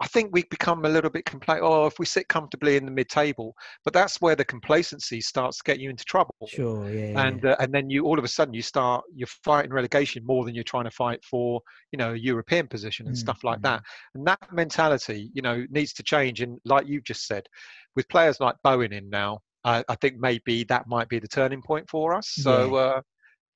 [0.00, 1.64] I think we become a little bit complacent.
[1.64, 5.62] Oh, if we sit comfortably in the mid-table, but that's where the complacency starts to
[5.64, 6.34] get you into trouble.
[6.46, 9.26] sure yeah, yeah, And uh, and then you all of a sudden you start you're
[9.44, 11.60] fighting relegation more than you're trying to fight for
[11.92, 13.62] you know a European position and Mm, stuff like mm.
[13.62, 13.82] that.
[14.14, 16.40] And that mentality you know needs to change.
[16.40, 17.46] And like you just said,
[17.96, 21.62] with players like Bowen in now, I I think maybe that might be the turning
[21.62, 22.28] point for us.
[22.28, 22.74] So.
[22.74, 23.00] Uh,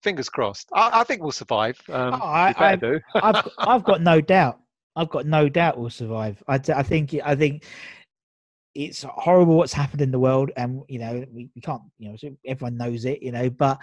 [0.03, 0.69] Fingers crossed.
[0.75, 1.81] I, I think we'll survive.
[1.91, 3.01] Um, Oh, I- I- do.
[3.23, 4.61] I've I've got no doubt.
[4.97, 6.43] I've got no doubt we'll survive.
[6.47, 7.65] I, I think I think
[8.75, 12.37] it's horrible what's happened in the world, and you know we, we can't you know
[12.47, 13.51] everyone knows it, you know.
[13.51, 13.79] But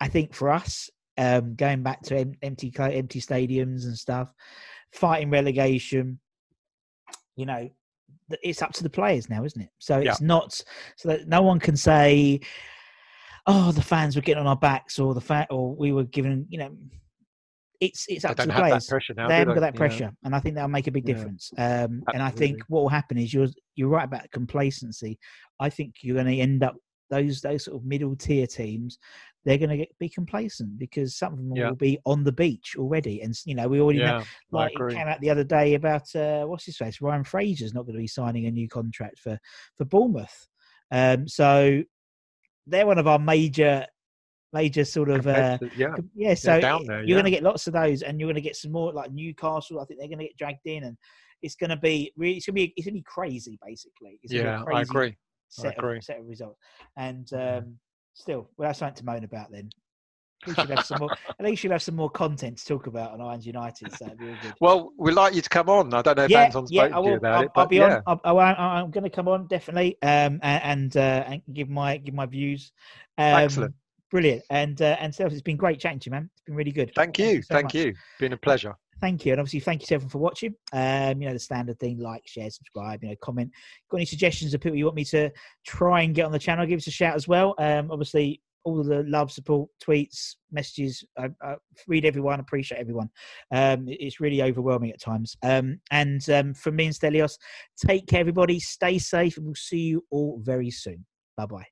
[0.00, 4.32] I think for us, um, going back to empty empty stadiums and stuff,
[4.92, 6.18] fighting relegation,
[7.36, 7.70] you know,
[8.42, 9.70] it's up to the players now, isn't it?
[9.78, 10.10] So Yeah.
[10.10, 10.60] it's not
[10.96, 12.40] so that no one can say,
[13.46, 16.46] "Oh, the fans were getting on our backs," or the fa- or we were given,
[16.48, 16.76] you know.
[17.82, 19.28] It's it's up to the players that pressure now.
[19.28, 21.14] they haven't got that pressure, and I think that'll make a big Yeah.
[21.14, 21.50] difference.
[21.58, 25.18] Um, and I think what will happen is you're you're right about complacency.
[25.58, 26.76] I think you're going to end up
[27.10, 28.98] those those sort of middle tier teams.
[29.44, 31.70] They're going to be complacent because some of them Yeah.
[31.70, 34.18] will be on the beach already, and you know we already know.
[34.18, 37.74] Yeah, Like it came out the other day about uh, what's his face, Ryan Fraser's
[37.74, 39.38] not going to be signing a new contract for
[39.76, 40.46] for Bournemouth.
[40.92, 41.82] Um, so
[42.68, 43.86] they're one of our major
[44.52, 48.02] major sort of uh, yeah, Yeah, so there, you're going to get lots of those,
[48.02, 49.80] and you're going to get some more like Newcastle.
[49.80, 50.96] I think they're going to get dragged in, and
[51.42, 54.18] it's going to be really, it's going to be, it's going to be crazy, basically.
[54.22, 54.76] It's gonna be a yeah.
[54.78, 55.16] I agree.
[55.48, 55.98] Set agree.
[55.98, 56.58] Of, set of results,
[56.96, 57.78] and um,
[58.14, 59.68] still, we'll have something to moan about then.
[60.44, 61.10] At least you'll have some more.
[61.38, 63.92] At least you'll have some more content to talk about on Irons United.
[63.92, 64.54] So it'll be all good.
[64.60, 65.94] Well, we'd like you to come on.
[65.94, 67.18] I don't know if yeah, Anton's yeah, spoken I to you will.
[67.18, 68.20] about I'll, it, I'll be yeah, on.
[68.24, 71.98] I'll, I, am going to come on definitely, um, and and, uh, and give my
[71.98, 72.72] give my views.
[73.18, 73.74] Um, Excellent.
[74.12, 74.44] Brilliant.
[74.50, 76.30] And uh, and Steph, it's been great chatting to you, man.
[76.32, 76.92] It's been really good.
[76.94, 77.94] Thank you, so thank you.
[78.20, 78.76] Been a pleasure.
[79.00, 80.54] thank you, and obviously thank you to everyone for watching.
[80.72, 83.02] Um, you know the standard thing: like, share, subscribe.
[83.02, 83.50] You know, comment.
[83.90, 85.30] Got any suggestions of people you want me to
[85.66, 86.66] try and get on the channel?
[86.66, 87.54] Give us a shout as well.
[87.58, 91.04] Um, obviously, all the love, support, tweets, messages.
[91.18, 91.56] I, I
[91.88, 93.10] read everyone, appreciate everyone.
[93.50, 95.36] Um, it's really overwhelming at times.
[95.42, 97.38] Um, and um, from me and Stelios,
[97.84, 98.60] take care, everybody.
[98.60, 101.06] Stay safe, and we'll see you all very soon.
[101.36, 101.71] Bye bye.